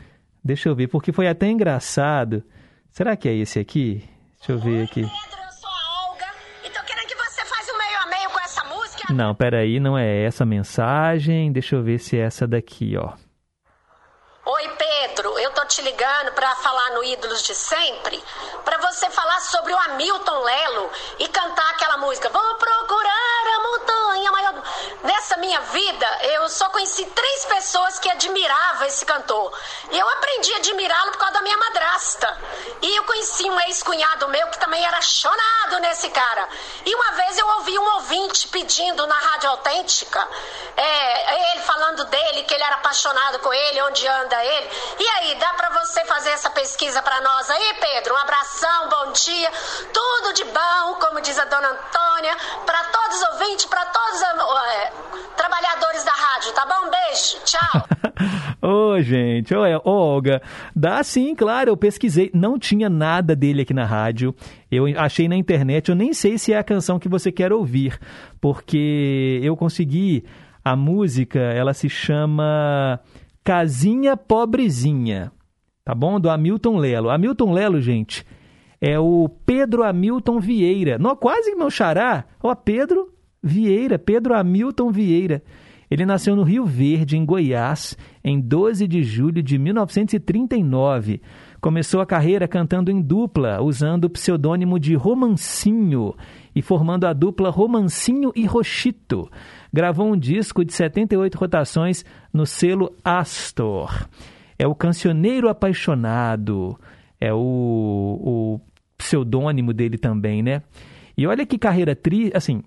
[0.43, 2.43] Deixa eu ver, porque foi até engraçado.
[2.91, 4.03] Será que é esse aqui?
[4.41, 5.05] Deixa eu ver aqui.
[9.15, 11.53] Não, peraí, não é essa mensagem.
[11.53, 13.13] Deixa eu ver se é essa daqui, ó.
[14.47, 14.84] Oi, Pedro,
[15.75, 18.23] te ligando para falar no Ídolos de Sempre,
[18.65, 24.31] para você falar sobre o Hamilton Lelo e cantar aquela música Vou procurar a montanha
[24.31, 24.63] maior.
[25.03, 29.53] Nessa minha vida, eu só conheci três pessoas que admiravam esse cantor.
[29.91, 32.39] E eu aprendi a admirá-lo por causa da minha madrasta.
[32.81, 36.49] E eu conheci um ex-cunhado meu que também era chonado nesse cara.
[36.87, 40.29] E uma vez eu ouvi um ouvinte pedindo na Rádio Autêntica,
[40.77, 44.71] é, ele falando dele, que ele era apaixonado com ele, onde anda ele.
[44.99, 48.13] E aí, dá para você fazer essa pesquisa para nós aí, Pedro?
[48.13, 49.51] Um abração, bom dia,
[49.95, 52.37] tudo de bom, como diz a dona Antônia,
[52.67, 54.93] para todos os ouvintes, para todos os é,
[55.35, 56.91] trabalhadores da rádio, tá bom?
[56.91, 57.89] Beijo, tchau.
[58.61, 60.43] Ô, gente, ô, ô, Olga,
[60.77, 64.35] dá sim, claro, eu pesquisei, não tinha nada dele aqui na rádio,
[64.71, 67.99] eu achei na internet, eu nem sei se é a canção que você quer ouvir,
[68.41, 70.25] porque eu consegui,
[70.65, 72.99] a música, ela se chama
[73.43, 75.31] Casinha Pobrezinha,
[75.85, 76.19] tá bom?
[76.19, 77.11] Do Hamilton Lelo.
[77.11, 78.25] Hamilton Lelo, gente,
[78.81, 83.13] é o Pedro Hamilton Vieira, não, quase meu xará, ó, Pedro
[83.43, 85.43] Vieira, Pedro Hamilton Vieira.
[85.91, 91.21] Ele nasceu no Rio Verde, em Goiás, em 12 de julho de 1939.
[91.61, 96.15] Começou a carreira cantando em dupla, usando o pseudônimo de Romancinho
[96.55, 99.31] e formando a dupla Romancinho e Rochito.
[99.73, 104.09] Gravou um disco de 78 rotações no selo Astor.
[104.59, 106.79] É o Cancioneiro Apaixonado,
[107.21, 108.61] é o, o
[108.97, 110.63] pseudônimo dele também, né?
[111.17, 112.63] E olha que carreira tri, assim,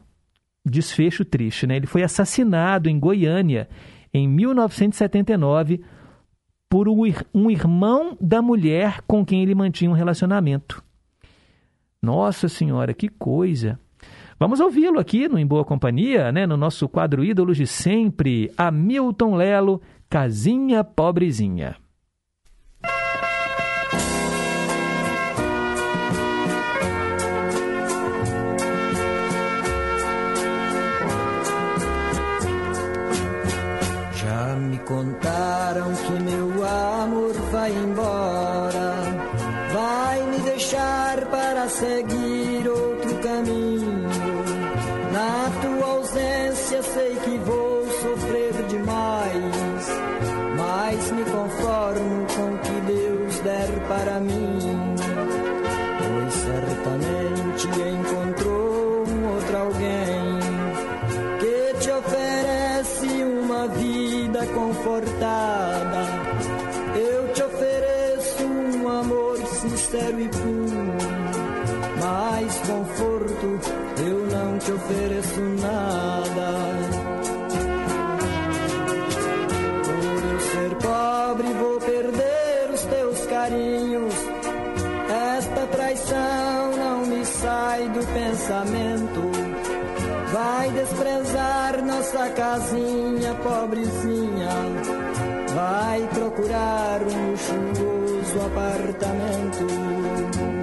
[0.66, 1.76] desfecho triste, né?
[1.76, 3.68] Ele foi assassinado em Goiânia
[4.14, 5.82] em 1979
[6.70, 10.84] por um irmão da mulher com quem ele mantinha um relacionamento.
[12.02, 13.80] Nossa Senhora, que coisa!
[14.40, 16.46] Vamos ouvi-lo aqui no Em Boa Companhia, né?
[16.46, 21.76] no nosso quadro Ídolos de Sempre, Hamilton Lelo, Casinha Pobrezinha.
[34.88, 38.96] Contaram que meu amor vai embora,
[39.74, 44.08] vai me deixar para seguir outro caminho.
[45.12, 48.57] Na tua ausência sei que vou sofrer
[88.48, 89.32] pensamento.
[90.32, 94.50] Vai desprezar nossa casinha pobrezinha.
[95.54, 100.57] Vai procurar um luxuoso apartamento.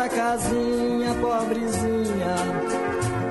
[0.00, 2.34] Nossa casinha pobrezinha.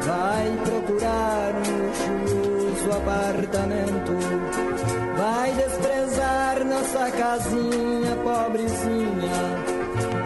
[0.05, 4.11] Vai procurar um luxuoso apartamento.
[5.17, 9.39] Vai desprezar nossa casinha pobrezinha.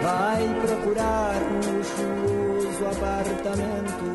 [0.02, 4.06] Vai procurar um luxuoso apartamento.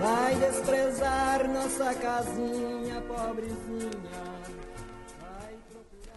[0.00, 4.37] Vai desprezar nossa casinha pobrezinha.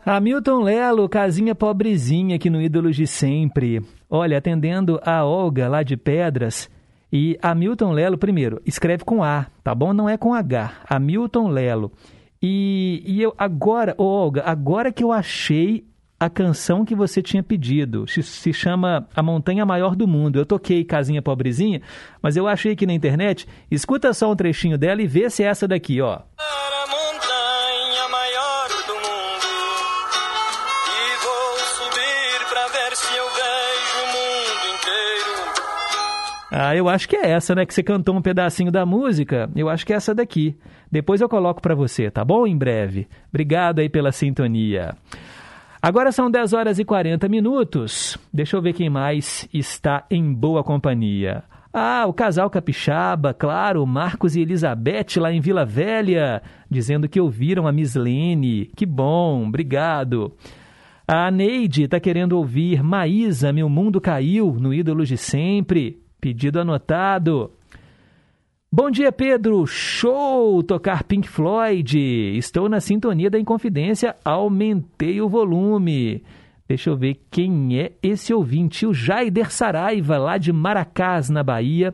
[0.06, 3.82] Hamilton Lelo, casinha pobrezinha aqui no Ídolos de Sempre.
[4.10, 6.70] Olha, atendendo a Olga lá de Pedras.
[7.14, 9.94] E Hamilton Lelo, primeiro, escreve com A, tá bom?
[9.94, 10.74] Não é com H.
[10.90, 11.92] Hamilton Lelo.
[12.42, 15.86] E, e eu agora, ô Olga, agora que eu achei
[16.20, 18.06] a canção que você tinha pedido.
[18.08, 20.40] Se, chama A Montanha Maior do Mundo.
[20.40, 21.82] Eu toquei Casinha Pobrezinha,
[22.22, 23.48] mas eu achei aqui na internet.
[23.70, 26.20] Escuta só um trechinho dela e vê se é essa daqui, ó.
[26.38, 26.71] a
[36.54, 37.66] Ah, eu acho que é essa, né?
[37.66, 39.50] Que você cantou um pedacinho da música.
[39.56, 40.54] Eu acho que é essa daqui.
[40.92, 42.46] Depois eu coloco pra você, tá bom?
[42.46, 43.08] Em breve.
[43.30, 44.94] Obrigado aí pela sintonia.
[45.82, 48.18] Agora são 10 horas e 40 minutos.
[48.34, 51.42] Deixa eu ver quem mais está em boa companhia.
[51.74, 57.66] Ah, o casal capixaba, claro, Marcos e Elizabeth lá em Vila Velha, dizendo que ouviram
[57.66, 58.70] a Miss Lene.
[58.76, 60.34] Que bom, obrigado.
[61.08, 66.01] A Neide está querendo ouvir Maísa, Meu Mundo Caiu, no Ídolos de Sempre.
[66.22, 67.50] Pedido anotado.
[68.72, 69.66] Bom dia, Pedro.
[69.66, 70.62] Show!
[70.62, 71.98] Tocar Pink Floyd.
[72.38, 74.16] Estou na sintonia da Inconfidência.
[74.24, 76.24] Aumentei o volume.
[76.68, 78.86] Deixa eu ver quem é esse ouvinte.
[78.86, 81.92] O Jaider Saraiva, lá de Maracás, na Bahia.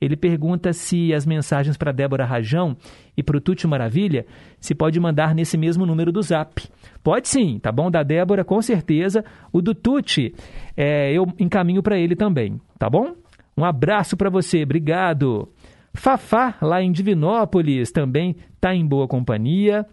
[0.00, 2.76] Ele pergunta se as mensagens para Débora Rajão
[3.16, 4.26] e para o Tuti Maravilha
[4.58, 6.68] se pode mandar nesse mesmo número do Zap.
[7.00, 7.92] Pode sim, tá bom?
[7.92, 9.24] Da Débora, com certeza.
[9.52, 10.34] O do Tuti,
[10.76, 13.14] é, eu encaminho para ele também, tá bom?
[13.58, 15.52] Um abraço para você, obrigado.
[15.92, 19.84] Fafá, lá em Divinópolis, também está em boa companhia.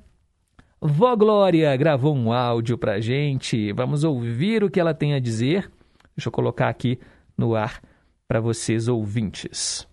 [0.80, 3.74] Vó Glória gravou um áudio pra gente.
[3.74, 5.72] Vamos ouvir o que ela tem a dizer.
[6.16, 7.00] Deixa eu colocar aqui
[7.36, 7.82] no ar
[8.28, 9.88] para vocês ouvintes.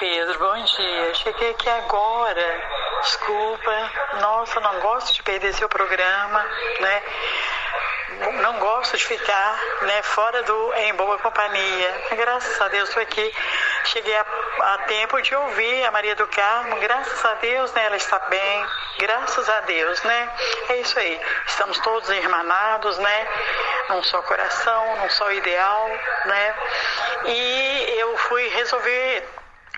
[0.00, 1.14] Pedro, bom dia.
[1.14, 2.60] Cheguei aqui agora.
[3.00, 3.90] Desculpa.
[4.20, 6.42] Nossa, não gosto de perder seu programa,
[6.80, 7.02] né?
[8.42, 12.02] Não gosto de ficar, né, fora do em boa companhia.
[12.16, 13.34] Graças a Deus estou aqui.
[13.84, 14.24] Cheguei a,
[14.60, 16.76] a, tempo de ouvir a Maria do Carmo.
[16.76, 18.66] Graças a Deus, né, ela está bem.
[18.98, 20.30] Graças a Deus, né?
[20.70, 21.20] É isso aí.
[21.46, 23.28] Estamos todos irmanados, né?
[23.90, 25.88] Num só coração, num só ideal,
[26.24, 26.54] né?
[27.26, 29.28] E eu fui resolver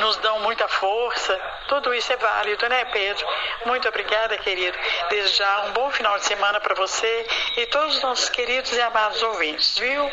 [0.00, 1.38] nos dão muita força.
[1.68, 3.26] Tudo isso é válido, né, Pedro?
[3.66, 4.76] Muito obrigada, querido.
[5.10, 7.26] Desde já um bom final de semana para você
[7.58, 10.10] e todos os nossos queridos e amados ouvintes, viu?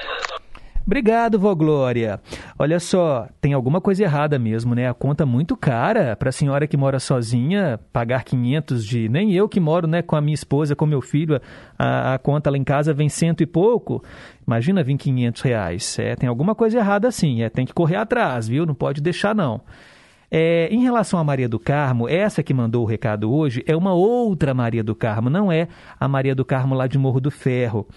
[0.86, 2.20] Obrigado, vó Glória.
[2.60, 4.88] Olha só, tem alguma coisa errada mesmo, né?
[4.88, 9.10] A conta muito cara para a senhora que mora sozinha pagar 500 de.
[9.10, 11.42] Nem eu que moro, né, com a minha esposa, com meu filho,
[11.78, 14.04] a, a conta lá em casa vem cento e pouco.
[14.46, 15.98] Imagina vir 500 reais.
[15.98, 17.42] É, tem alguma coisa errada sim.
[17.42, 18.64] É, tem que correr atrás, viu?
[18.64, 19.62] Não pode deixar não.
[20.30, 23.94] É, em relação a Maria do Carmo, essa que mandou o recado hoje é uma
[23.94, 25.68] outra Maria do Carmo, não é
[26.00, 27.88] a Maria do Carmo lá de Morro do Ferro.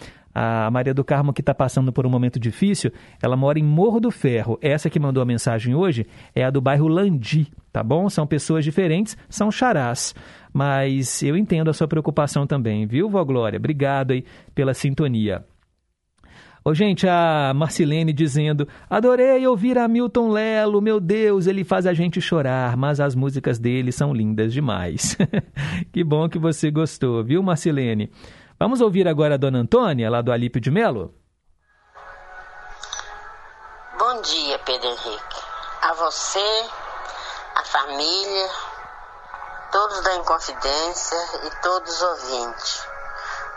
[0.40, 3.98] A Maria do Carmo, que está passando por um momento difícil, ela mora em Morro
[3.98, 4.56] do Ferro.
[4.62, 8.08] Essa que mandou a mensagem hoje é a do bairro Landi, tá bom?
[8.08, 10.14] São pessoas diferentes, são charás.
[10.52, 13.56] Mas eu entendo a sua preocupação também, viu, Vó Glória?
[13.56, 14.24] Obrigado aí
[14.54, 15.44] pela sintonia.
[16.64, 21.92] Ô, gente, a Marcilene dizendo: Adorei ouvir a Milton Lelo, meu Deus, ele faz a
[21.92, 25.16] gente chorar, mas as músicas dele são lindas demais.
[25.90, 28.08] que bom que você gostou, viu, Marcilene?
[28.58, 31.14] Vamos ouvir agora a dona Antônia, lá do Alípio de Melo?
[33.96, 35.40] Bom dia, Pedro Henrique.
[35.82, 36.66] A você,
[37.54, 38.50] a família,
[39.70, 42.84] todos da Inconfidência e todos os ouvintes.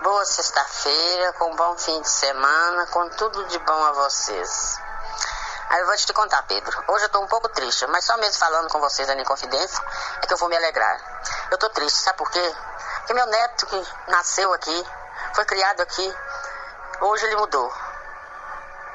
[0.04, 4.80] Boa sexta-feira, com um bom fim de semana, com tudo de bom a vocês.
[5.72, 6.84] Aí eu vou te contar, Pedro.
[6.90, 9.82] Hoje eu tô um pouco triste, mas só mesmo falando com vocês na Inconfidência
[10.22, 11.00] é que eu vou me alegrar.
[11.50, 12.56] Eu tô triste, sabe por quê?
[12.98, 14.86] Porque meu neto que nasceu aqui,
[15.34, 16.18] foi criado aqui,
[17.00, 17.74] hoje ele mudou.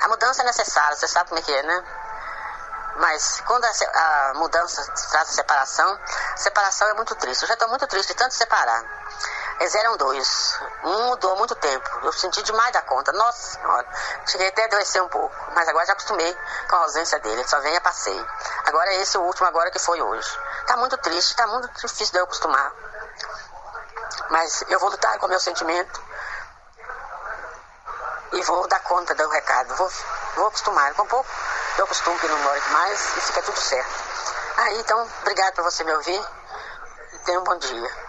[0.02, 1.84] A mudança é necessária, você sabe como é que é, né?
[2.96, 3.70] Mas quando a,
[4.30, 5.98] a mudança traz a separação,
[6.36, 7.40] separação é muito triste.
[7.40, 8.84] Eu já estou muito triste de tanto separar.
[9.58, 10.60] Eles eram dois.
[10.84, 11.90] Um mudou muito tempo.
[12.02, 13.12] Eu senti demais da conta.
[13.12, 13.86] Nossa senhora.
[14.26, 15.34] Cheguei até a adoecer um pouco.
[15.54, 16.36] Mas agora já acostumei
[16.68, 17.40] com a ausência dele.
[17.40, 18.26] Ele só vem a passeio.
[18.64, 20.38] Agora é esse o último agora que foi hoje.
[20.66, 22.72] Tá muito triste, tá muito difícil de eu acostumar.
[24.28, 26.02] Mas eu vou lutar com o meu sentimento.
[28.32, 29.74] E vou dar conta do recado.
[29.76, 29.90] Vou,
[30.36, 30.92] vou acostumar.
[30.94, 31.30] Com pouco
[31.78, 33.90] eu acostumo que não more mais e fica tudo certo.
[34.56, 36.24] Aí, então, obrigado por você me ouvir
[37.12, 38.05] e tenha um bom dia.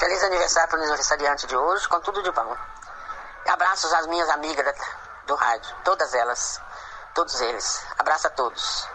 [0.00, 2.56] Feliz aniversário para o aniversariante de hoje, com tudo de bom.
[3.46, 4.64] Abraços às minhas amigas
[5.26, 6.58] do rádio, todas elas,
[7.14, 7.86] todos eles.
[7.98, 8.88] Abraço a todos.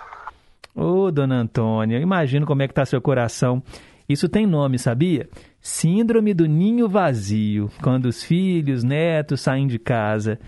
[0.74, 3.62] Ô, dona Antônia, imagino como é que tá seu coração.
[4.10, 5.30] Isso tem nome, sabia?
[5.62, 7.72] Síndrome do ninho vazio.
[7.84, 10.40] Quando os filhos, netos saem de casa,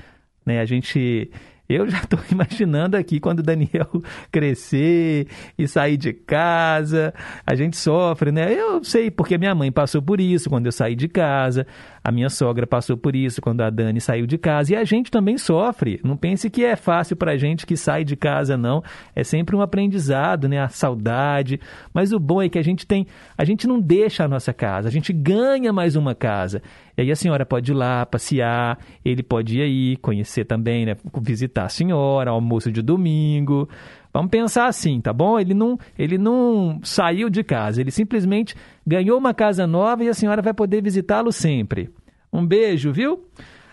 [0.43, 0.59] né?
[0.59, 1.31] A gente
[1.69, 3.89] eu já estou imaginando aqui quando o Daniel
[4.31, 5.27] crescer
[5.57, 7.13] e sair de casa,
[7.45, 8.53] a gente sofre, né?
[8.53, 11.67] Eu sei porque minha mãe passou por isso quando eu saí de casa,
[12.07, 15.11] a minha sogra passou por isso quando a Dani saiu de casa e a gente
[15.11, 15.99] também sofre.
[16.05, 18.81] Não pense que é fácil para gente que sai de casa, não.
[19.13, 20.57] É sempre um aprendizado, né?
[20.57, 21.59] A saudade.
[21.93, 23.05] Mas o bom é que a gente tem,
[23.37, 26.61] a gente não deixa a nossa casa, a gente ganha mais uma casa.
[26.97, 30.95] E aí a senhora pode ir lá passear, ele pode ir aí conhecer também, né?
[31.21, 33.67] Visitar a senhora, almoço de domingo.
[34.13, 35.37] Vamos pensar assim, tá bom?
[35.37, 38.55] Ele não, ele não saiu de casa, ele simplesmente
[38.85, 41.91] ganhou uma casa nova e a senhora vai poder visitá-lo sempre.
[42.31, 43.27] Um beijo, viu?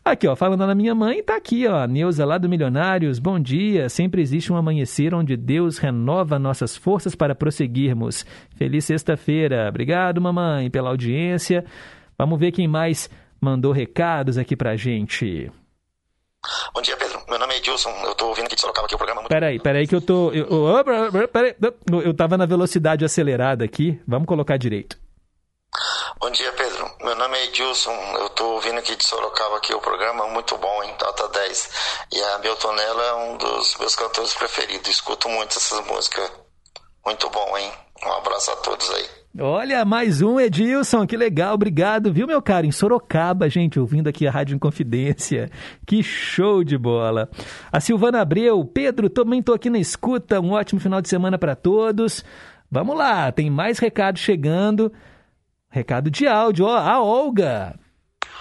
[0.04, 3.18] Aqui, ó, falando na minha mãe, tá aqui, ó, Neuza lá do Milionários.
[3.18, 3.88] Bom dia.
[3.88, 8.26] Sempre existe um amanhecer onde Deus renova nossas forças para prosseguirmos.
[8.54, 9.66] Feliz sexta-feira.
[9.66, 11.64] Obrigado, mamãe, pela audiência.
[12.18, 13.08] Vamos ver quem mais
[13.40, 15.50] mandou recados aqui pra gente.
[16.74, 17.20] Bom dia, Pedro.
[17.26, 17.88] Meu nome é Edilson.
[18.04, 19.22] Eu tô ouvindo aqui de Sorocaba aqui o programa.
[19.22, 19.30] Muito...
[19.30, 20.30] Peraí, peraí que eu tô.
[20.32, 23.98] Eu, eu, eu tava na velocidade acelerada aqui.
[24.06, 24.98] Vamos colocar direito.
[26.20, 26.90] Bom dia, Pedro.
[27.02, 27.92] Meu nome é Edilson.
[28.18, 30.26] Eu tô ouvindo aqui de Sorocaba aqui o programa.
[30.28, 30.94] Muito bom, hein?
[31.00, 31.70] Nota 10.
[32.12, 34.88] E a Beltonella é um dos meus cantores preferidos.
[34.88, 36.30] Escuto muito essas músicas.
[37.04, 37.70] Muito bom, hein?
[38.06, 39.04] Um abraço a todos aí.
[39.38, 42.66] Olha, mais um Edilson, que legal, obrigado, viu, meu cara?
[42.66, 45.50] Em Sorocaba, gente, ouvindo aqui a Rádio Inconfidência.
[45.84, 47.28] Que show de bola.
[47.72, 50.40] A Silvana Abreu, Pedro, também tô aqui na escuta.
[50.40, 52.24] Um ótimo final de semana para todos.
[52.70, 54.92] Vamos lá, tem mais recado chegando.
[55.74, 57.74] Recado de áudio, ó, a Olga.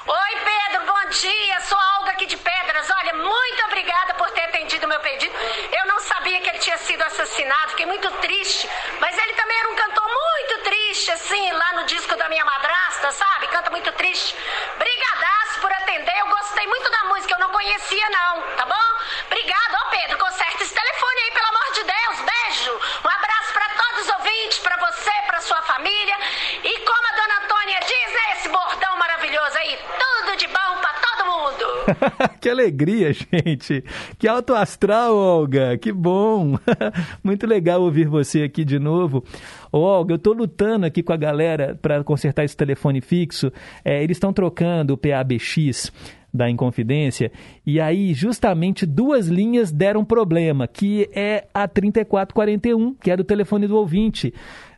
[0.06, 1.62] Oi, Pedro, bom dia.
[1.62, 2.88] Sou a Olga aqui de Pedras.
[2.92, 5.34] Olha, muito obrigada por ter atendido o meu pedido.
[5.72, 8.70] Eu não sabia que ele tinha sido assassinado, fiquei muito triste.
[9.00, 13.12] Mas ele também era um cantor muito triste, assim, lá no disco da minha madrasta,
[13.14, 13.48] sabe?
[13.48, 14.36] Canta muito triste.
[14.78, 16.14] Brigadaço por atender.
[16.20, 19.26] Eu gostei muito da música, eu não conhecia, não, tá bom?
[19.26, 20.20] Obrigado, ô Pedro.
[20.20, 22.32] Conserta esse telefone aí, pelo amor de Deus.
[22.32, 22.80] Beijo.
[23.04, 26.16] Um abraço para todos os ouvintes, para você, para sua família.
[26.64, 28.38] E como a dona Antônia diz, né?
[28.38, 29.78] Esse bordão maravilhoso aí.
[30.00, 32.40] Tudo de bom para todo mundo.
[32.40, 33.84] que alegria, gente.
[34.18, 35.78] Que alto astral, Olga.
[35.78, 36.58] Que bom.
[37.24, 39.24] Muito legal ouvir você aqui de novo.
[39.72, 43.52] Ô, Olga, eu tô lutando aqui com a galera para consertar esse telefone fixo.
[43.84, 45.92] É, eles estão trocando o PABX
[46.34, 47.32] da Inconfidência,
[47.64, 53.68] e aí justamente duas linhas deram problema, que é a 3441, que é do telefone
[53.68, 54.34] do ouvinte.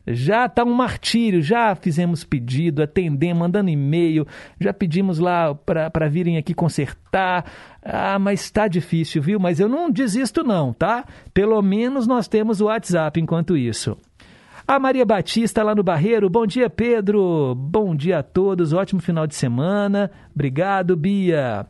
[0.07, 4.27] Já está um martírio, já fizemos pedido, atendemos, mandando e-mail,
[4.60, 7.45] já pedimos lá para virem aqui consertar.
[7.84, 9.40] Ah, mas está difícil, viu?
[9.40, 11.06] Mas eu não desisto não, tá?
[11.34, 13.98] Pelo menos nós temos o WhatsApp enquanto isso.
[14.68, 16.27] A Maria Batista lá no Barreiro.
[16.27, 17.53] Bom dia, Pedro.
[17.56, 18.73] Bom dia a todos.
[18.73, 20.10] Ótimo final de semana.
[20.34, 21.68] Obrigado, Bia.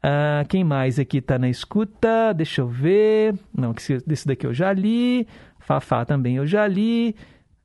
[0.00, 2.32] Ah, quem mais aqui está na escuta?
[2.32, 3.34] Deixa eu ver.
[3.52, 3.74] Não,
[4.06, 5.26] desse daqui eu já li.
[5.58, 7.16] Fafá também eu já li.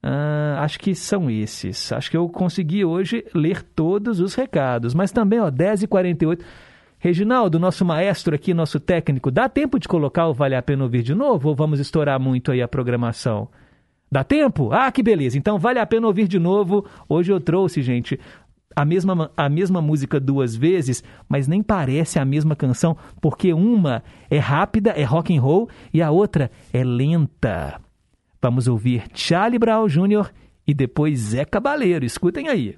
[0.03, 1.91] Ah, acho que são esses.
[1.93, 4.93] Acho que eu consegui hoje ler todos os recados.
[4.93, 6.41] Mas também, ó, 10h48.
[6.99, 11.03] Reginaldo, nosso maestro aqui, nosso técnico, dá tempo de colocar o Vale a Pena Ouvir
[11.03, 13.49] de novo ou vamos estourar muito aí a programação?
[14.13, 14.71] Dá tempo?
[14.71, 15.39] Ah, que beleza.
[15.39, 16.85] Então vale a pena ouvir de novo.
[17.09, 18.19] Hoje eu trouxe, gente,
[18.75, 24.03] a mesma, a mesma música duas vezes, mas nem parece a mesma canção, porque uma
[24.29, 27.81] é rápida, é rock and roll, e a outra é lenta.
[28.43, 30.29] Vamos ouvir Charlie Brown Jr.
[30.67, 32.03] e depois Zé Cabaleiro.
[32.03, 32.77] Escutem aí.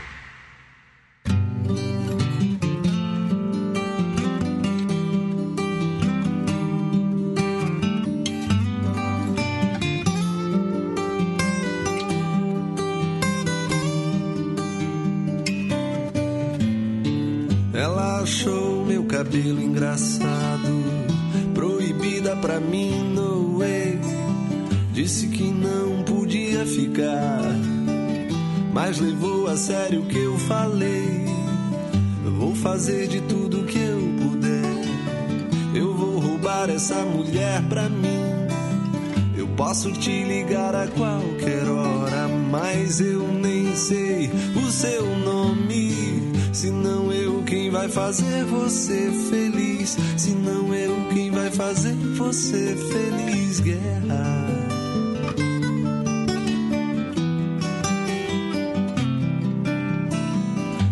[48.11, 54.47] Fazer você feliz, se não eu quem vai fazer você feliz, guerra.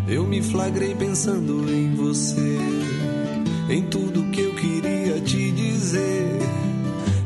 [0.07, 2.57] Eu me flagrei pensando em você,
[3.69, 6.39] em tudo que eu queria te dizer.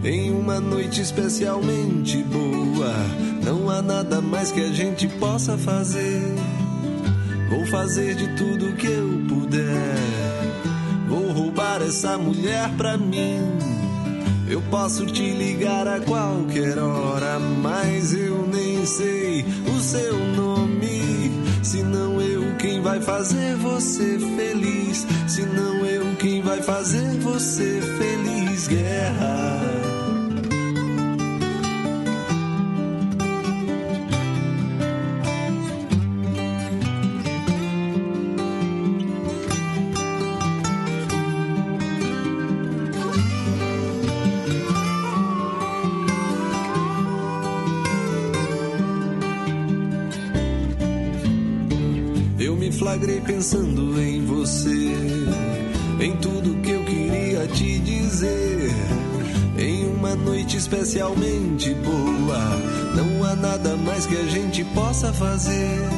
[0.03, 2.95] Em uma noite especialmente boa,
[3.45, 6.33] não há nada mais que a gente possa fazer.
[7.51, 9.12] Vou fazer de tudo que eu
[9.53, 11.07] puder.
[11.07, 13.39] Vou roubar essa mulher pra mim.
[14.47, 21.31] Eu posso te ligar a qualquer hora, mas eu nem sei o seu nome.
[21.61, 27.79] Se não eu quem vai fazer você feliz, se não eu quem vai fazer você
[27.97, 29.82] feliz, guerra.
[65.13, 65.89] Fazer.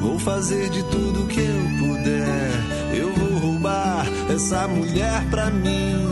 [0.00, 2.96] Vou fazer de tudo que eu puder.
[2.96, 6.08] Eu vou roubar essa mulher pra mim.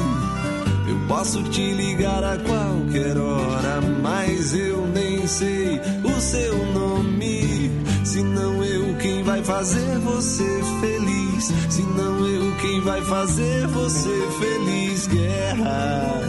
[0.89, 7.71] Eu posso te ligar a qualquer hora, mas eu nem sei o seu nome.
[8.05, 14.29] Se não eu quem vai fazer você feliz, se não eu quem vai fazer você
[14.41, 16.20] feliz, guerra.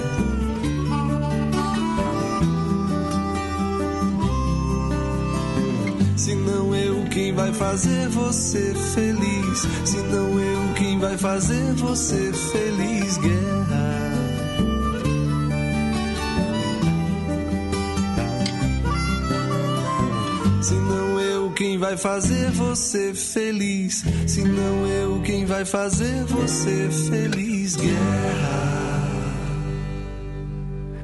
[7.71, 14.11] Fazer você feliz, se não eu quem vai fazer você feliz, guerra.
[20.61, 26.89] Se não eu quem vai fazer você feliz, se não eu quem vai fazer você
[27.09, 28.70] feliz, guerra.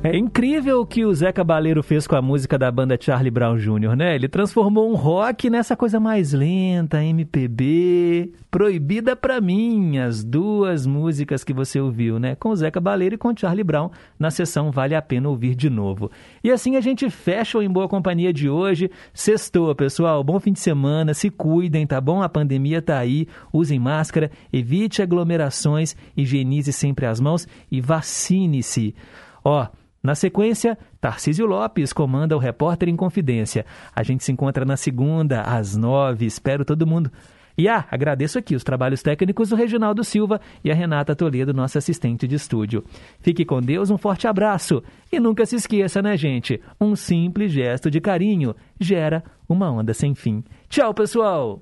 [0.10, 3.58] É incrível o que o Zé Cabaleiro fez com a música da banda Charlie Brown
[3.58, 4.16] Jr., né?
[4.16, 11.44] Ele transformou um rock nessa coisa mais lenta, MPB, proibida pra mim, as duas músicas
[11.44, 12.36] que você ouviu, né?
[12.36, 15.56] Com o Zé Cabaleiro e com o Charlie Brown, na sessão Vale a Pena Ouvir
[15.56, 16.10] de Novo.
[16.42, 18.90] E assim a gente fecha o Em Boa Companhia de hoje.
[19.14, 20.24] Sextou, pessoal.
[20.24, 22.22] Bom fim de semana, se cuidem, tá bom?
[22.22, 28.96] A pandemia tá aí, usem máscara, evite aglomerações, higienize sempre as mãos e vacine-se.
[29.44, 29.68] Ó,
[30.08, 33.66] na sequência, Tarcísio Lopes comanda o Repórter em Confidência.
[33.94, 36.26] A gente se encontra na segunda, às nove.
[36.26, 37.12] Espero todo mundo.
[37.58, 41.80] E ah, agradeço aqui os trabalhos técnicos do Reginaldo Silva e a Renata Toledo, nossa
[41.80, 42.86] assistente de estúdio.
[43.20, 44.82] Fique com Deus, um forte abraço.
[45.12, 46.62] E nunca se esqueça, né, gente?
[46.80, 50.42] Um simples gesto de carinho gera uma onda sem fim.
[50.70, 51.62] Tchau, pessoal!